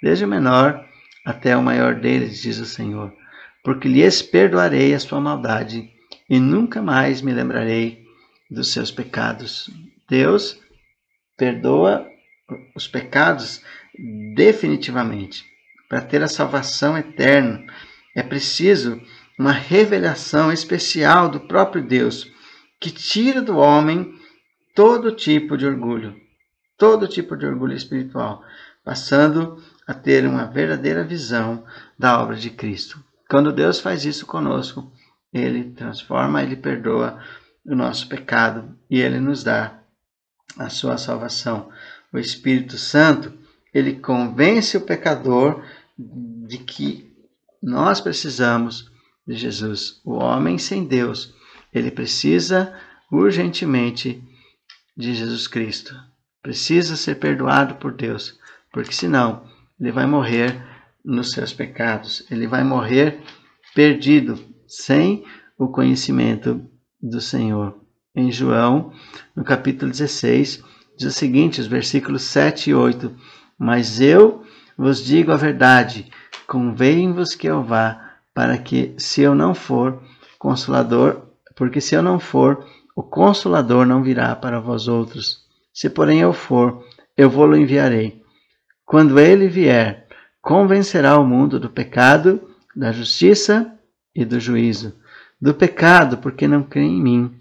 desde 0.01 0.25
o 0.25 0.27
menor 0.27 0.83
até 1.23 1.55
o 1.55 1.61
maior 1.61 1.95
deles, 1.95 2.41
diz 2.41 2.57
o 2.57 2.65
Senhor 2.65 3.13
porque 3.67 3.89
lhes 3.89 4.21
perdoarei 4.21 4.93
a 4.93 4.99
sua 4.99 5.19
maldade 5.19 5.91
e 6.29 6.39
nunca 6.39 6.81
mais 6.81 7.21
me 7.21 7.33
lembrarei 7.33 8.01
dos 8.49 8.71
seus 8.71 8.89
pecados. 8.89 9.69
Deus 10.09 10.57
perdoa 11.35 12.07
os 12.73 12.87
pecados 12.87 13.61
definitivamente. 14.33 15.43
Para 15.89 16.01
ter 16.01 16.21
a 16.21 16.27
salvação 16.27 16.97
eterna, 16.97 17.65
é 18.15 18.21
preciso 18.21 19.01
uma 19.37 19.51
revelação 19.51 20.51
especial 20.51 21.29
do 21.29 21.41
próprio 21.41 21.85
Deus, 21.85 22.29
que 22.79 22.91
tira 22.91 23.41
do 23.41 23.57
homem 23.57 24.13
todo 24.75 25.11
tipo 25.11 25.57
de 25.57 25.65
orgulho, 25.65 26.15
todo 26.77 27.07
tipo 27.07 27.35
de 27.35 27.45
orgulho 27.45 27.73
espiritual, 27.73 28.43
passando 28.83 29.61
a 29.87 29.93
ter 29.93 30.25
uma 30.25 30.45
verdadeira 30.45 31.03
visão 31.03 31.63
da 31.97 32.21
obra 32.21 32.35
de 32.35 32.49
Cristo. 32.49 33.03
Quando 33.29 33.51
Deus 33.51 33.79
faz 33.79 34.05
isso 34.05 34.25
conosco, 34.25 34.91
ele 35.33 35.71
transforma, 35.71 36.41
ele 36.41 36.55
perdoa 36.55 37.21
o 37.65 37.75
nosso 37.75 38.07
pecado 38.07 38.77
e 38.89 38.99
ele 38.99 39.19
nos 39.19 39.43
dá 39.43 39.79
a 40.57 40.69
sua 40.69 40.97
salvação. 40.97 41.69
O 42.11 42.17
Espírito 42.17 42.77
Santo, 42.77 43.33
ele 43.73 43.95
convence 43.95 44.77
o 44.77 44.81
pecador 44.81 45.63
de 45.97 46.57
que 46.59 47.11
nós 47.61 47.99
precisamos 47.99 48.91
de 49.25 49.35
Jesus. 49.35 49.99
O 50.05 50.13
homem 50.13 50.57
sem 50.57 50.85
Deus, 50.85 51.33
ele 51.73 51.91
precisa 51.91 52.73
urgentemente 53.11 54.23
de 54.95 55.13
Jesus 55.13 55.47
Cristo. 55.47 55.95
Precisa 56.41 56.95
ser 56.95 57.15
perdoado 57.15 57.75
por 57.75 57.93
Deus, 57.93 58.37
porque 58.71 58.93
senão 58.93 59.45
ele 59.79 59.91
vai 59.91 60.05
morrer 60.05 60.63
nos 61.03 61.31
seus 61.31 61.53
pecados. 61.53 62.25
Ele 62.29 62.47
vai 62.47 62.63
morrer 62.63 63.21
perdido, 63.73 64.39
sem 64.67 65.23
o 65.57 65.67
conhecimento 65.67 66.61
do 67.01 67.21
Senhor. 67.21 67.79
Em 68.15 68.31
João, 68.31 68.91
no 69.35 69.43
capítulo 69.43 69.91
16, 69.91 70.63
diz 70.97 71.07
o 71.07 71.11
seguinte, 71.11 71.61
os 71.61 71.67
versículos 71.67 72.23
7 72.23 72.71
e 72.71 72.73
8: 72.73 73.15
Mas 73.57 74.01
eu 74.01 74.43
vos 74.77 75.03
digo 75.03 75.31
a 75.31 75.35
verdade, 75.35 76.11
convém-vos 76.45 77.33
que 77.33 77.47
eu 77.47 77.63
vá, 77.63 78.15
para 78.33 78.57
que, 78.57 78.93
se 78.97 79.21
eu 79.21 79.33
não 79.33 79.55
for, 79.55 80.01
consolador, 80.37 81.23
porque 81.55 81.81
se 81.81 81.95
eu 81.95 82.03
não 82.03 82.19
for, 82.19 82.63
o 82.95 83.01
consolador 83.01 83.85
não 83.85 84.03
virá 84.03 84.35
para 84.35 84.59
vós 84.59 84.87
outros. 84.87 85.45
Se 85.73 85.89
porém 85.89 86.19
eu 86.19 86.33
for, 86.33 86.85
eu 87.15 87.29
vou-lo 87.29 87.57
enviarei. 87.57 88.21
Quando 88.85 89.19
ele 89.19 89.47
vier, 89.47 90.07
convencerá 90.41 91.19
o 91.19 91.25
mundo 91.25 91.59
do 91.59 91.69
pecado, 91.69 92.41
da 92.75 92.91
justiça 92.91 93.73
e 94.15 94.23
do 94.23 94.39
juízo. 94.39 94.95
Do 95.41 95.53
pecado, 95.53 96.17
porque 96.17 96.47
não 96.47 96.63
crê 96.63 96.83
em 96.83 97.01
mim. 97.01 97.35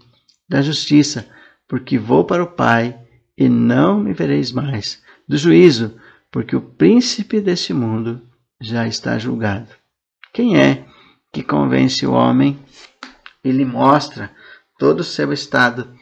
Da 0.49 0.61
justiça, 0.61 1.27
porque 1.67 1.97
vou 1.97 2.25
para 2.25 2.43
o 2.43 2.51
Pai 2.51 2.99
e 3.37 3.47
não 3.47 3.99
me 3.99 4.13
vereis 4.13 4.51
mais. 4.51 5.01
Do 5.27 5.37
juízo, 5.37 5.95
porque 6.31 6.55
o 6.55 6.61
príncipe 6.61 7.39
deste 7.41 7.73
mundo 7.73 8.21
já 8.59 8.87
está 8.87 9.17
julgado. 9.17 9.69
Quem 10.33 10.59
é 10.59 10.85
que 11.31 11.43
convence 11.43 12.05
o 12.05 12.13
homem 12.13 12.59
e 13.43 13.51
lhe 13.51 13.65
mostra 13.65 14.31
todo 14.77 15.01
o 15.01 15.03
seu 15.03 15.31
estado 15.31 15.95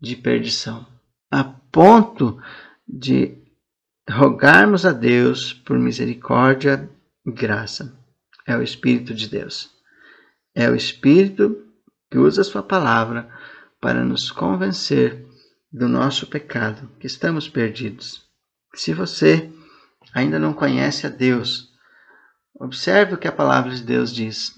de 0.00 0.16
perdição, 0.16 0.86
a 1.30 1.44
ponto 1.44 2.40
de 2.88 3.38
rogarmos 4.10 4.84
a 4.84 4.92
Deus 4.92 5.52
por 5.52 5.78
misericórdia 5.78 6.90
e 7.24 7.30
graça. 7.30 7.96
É 8.46 8.56
o 8.56 8.62
Espírito 8.62 9.14
de 9.14 9.28
Deus. 9.28 9.70
É 10.54 10.68
o 10.68 10.74
Espírito 10.74 11.64
que 12.10 12.18
usa 12.18 12.40
a 12.40 12.44
Sua 12.44 12.62
palavra 12.62 13.30
para 13.80 14.04
nos 14.04 14.30
convencer 14.30 15.24
do 15.72 15.88
nosso 15.88 16.26
pecado, 16.26 16.90
que 16.98 17.06
estamos 17.06 17.48
perdidos. 17.48 18.28
Se 18.74 18.92
você 18.92 19.50
ainda 20.14 20.38
não 20.38 20.52
conhece 20.52 21.06
a 21.06 21.10
Deus, 21.10 21.70
observe 22.54 23.14
o 23.14 23.18
que 23.18 23.28
a 23.28 23.32
palavra 23.32 23.74
de 23.74 23.82
Deus 23.82 24.12
diz. 24.14 24.52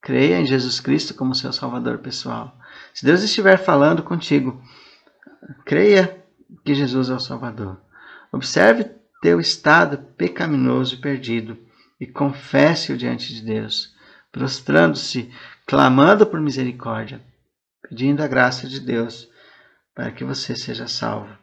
Creia 0.00 0.40
em 0.40 0.46
Jesus 0.46 0.80
Cristo 0.80 1.14
como 1.14 1.34
seu 1.34 1.52
Salvador 1.52 1.98
pessoal. 1.98 2.58
Se 2.92 3.04
Deus 3.04 3.22
estiver 3.22 3.56
falando 3.56 4.02
contigo, 4.02 4.60
creia 5.64 6.24
que 6.64 6.74
Jesus 6.74 7.08
é 7.08 7.14
o 7.14 7.20
Salvador. 7.20 7.80
Observe 8.32 8.90
teu 9.20 9.38
estado 9.38 9.98
pecaminoso 10.16 10.94
e 10.94 11.00
perdido 11.00 11.56
e 12.00 12.06
confesse-o 12.06 12.96
diante 12.96 13.32
de 13.32 13.42
Deus, 13.42 13.94
prostrando-se, 14.32 15.32
clamando 15.66 16.26
por 16.26 16.40
misericórdia, 16.40 17.22
pedindo 17.88 18.22
a 18.22 18.26
graça 18.26 18.66
de 18.66 18.80
Deus 18.80 19.28
para 19.94 20.10
que 20.10 20.24
você 20.24 20.56
seja 20.56 20.88
salvo. 20.88 21.38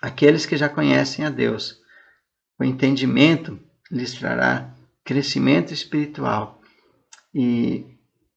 Aqueles 0.00 0.46
que 0.46 0.56
já 0.56 0.68
conhecem 0.68 1.24
a 1.24 1.30
Deus, 1.30 1.80
o 2.58 2.64
entendimento 2.64 3.58
lhes 3.90 4.14
trará 4.14 4.74
crescimento 5.04 5.72
espiritual 5.72 6.60
e 7.34 7.86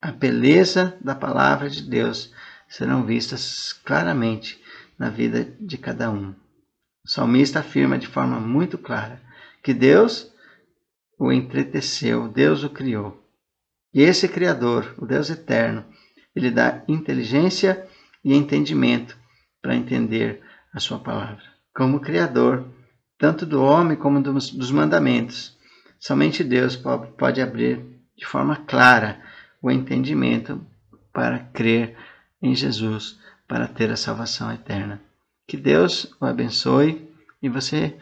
a 0.01 0.11
beleza 0.11 0.97
da 1.01 1.15
palavra 1.15 1.69
de 1.69 1.81
Deus 1.81 2.33
serão 2.67 3.05
vistas 3.05 3.73
claramente 3.73 4.61
na 4.97 5.09
vida 5.09 5.43
de 5.59 5.77
cada 5.77 6.09
um. 6.09 6.33
O 7.03 7.09
salmista 7.09 7.59
afirma 7.59 7.97
de 7.97 8.07
forma 8.07 8.39
muito 8.39 8.77
clara 8.77 9.21
que 9.63 9.73
Deus 9.73 10.31
o 11.17 11.31
entreteceu, 11.31 12.27
Deus 12.27 12.63
o 12.63 12.69
criou. 12.69 13.21
E 13.93 14.01
esse 14.01 14.27
Criador, 14.27 14.95
o 14.97 15.05
Deus 15.05 15.29
eterno, 15.29 15.85
ele 16.35 16.49
dá 16.49 16.83
inteligência 16.87 17.87
e 18.23 18.33
entendimento 18.33 19.17
para 19.61 19.75
entender 19.75 20.41
a 20.73 20.79
sua 20.79 20.99
palavra. 20.99 21.43
Como 21.75 21.99
Criador, 21.99 22.65
tanto 23.21 23.45
do 23.45 23.63
homem 23.63 23.95
como 23.95 24.19
dos, 24.19 24.49
dos 24.49 24.71
mandamentos, 24.71 25.55
somente 25.99 26.43
Deus 26.43 26.75
pode 26.75 27.39
abrir 27.39 27.79
de 28.17 28.25
forma 28.25 28.55
clara 28.55 29.21
o 29.61 29.69
entendimento 29.69 30.59
para 31.13 31.37
crer 31.37 31.95
em 32.41 32.55
Jesus, 32.55 33.19
para 33.47 33.67
ter 33.67 33.91
a 33.91 33.95
salvação 33.95 34.51
eterna. 34.51 34.99
Que 35.45 35.55
Deus 35.55 36.11
o 36.19 36.25
abençoe 36.25 37.07
e 37.43 37.47
você 37.47 37.95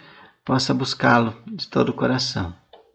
possa 0.45 0.73
buscá-lo 0.73 1.35
de 1.45 1.67
todo 1.67 1.89
o 1.89 1.93
coração. 1.93 2.55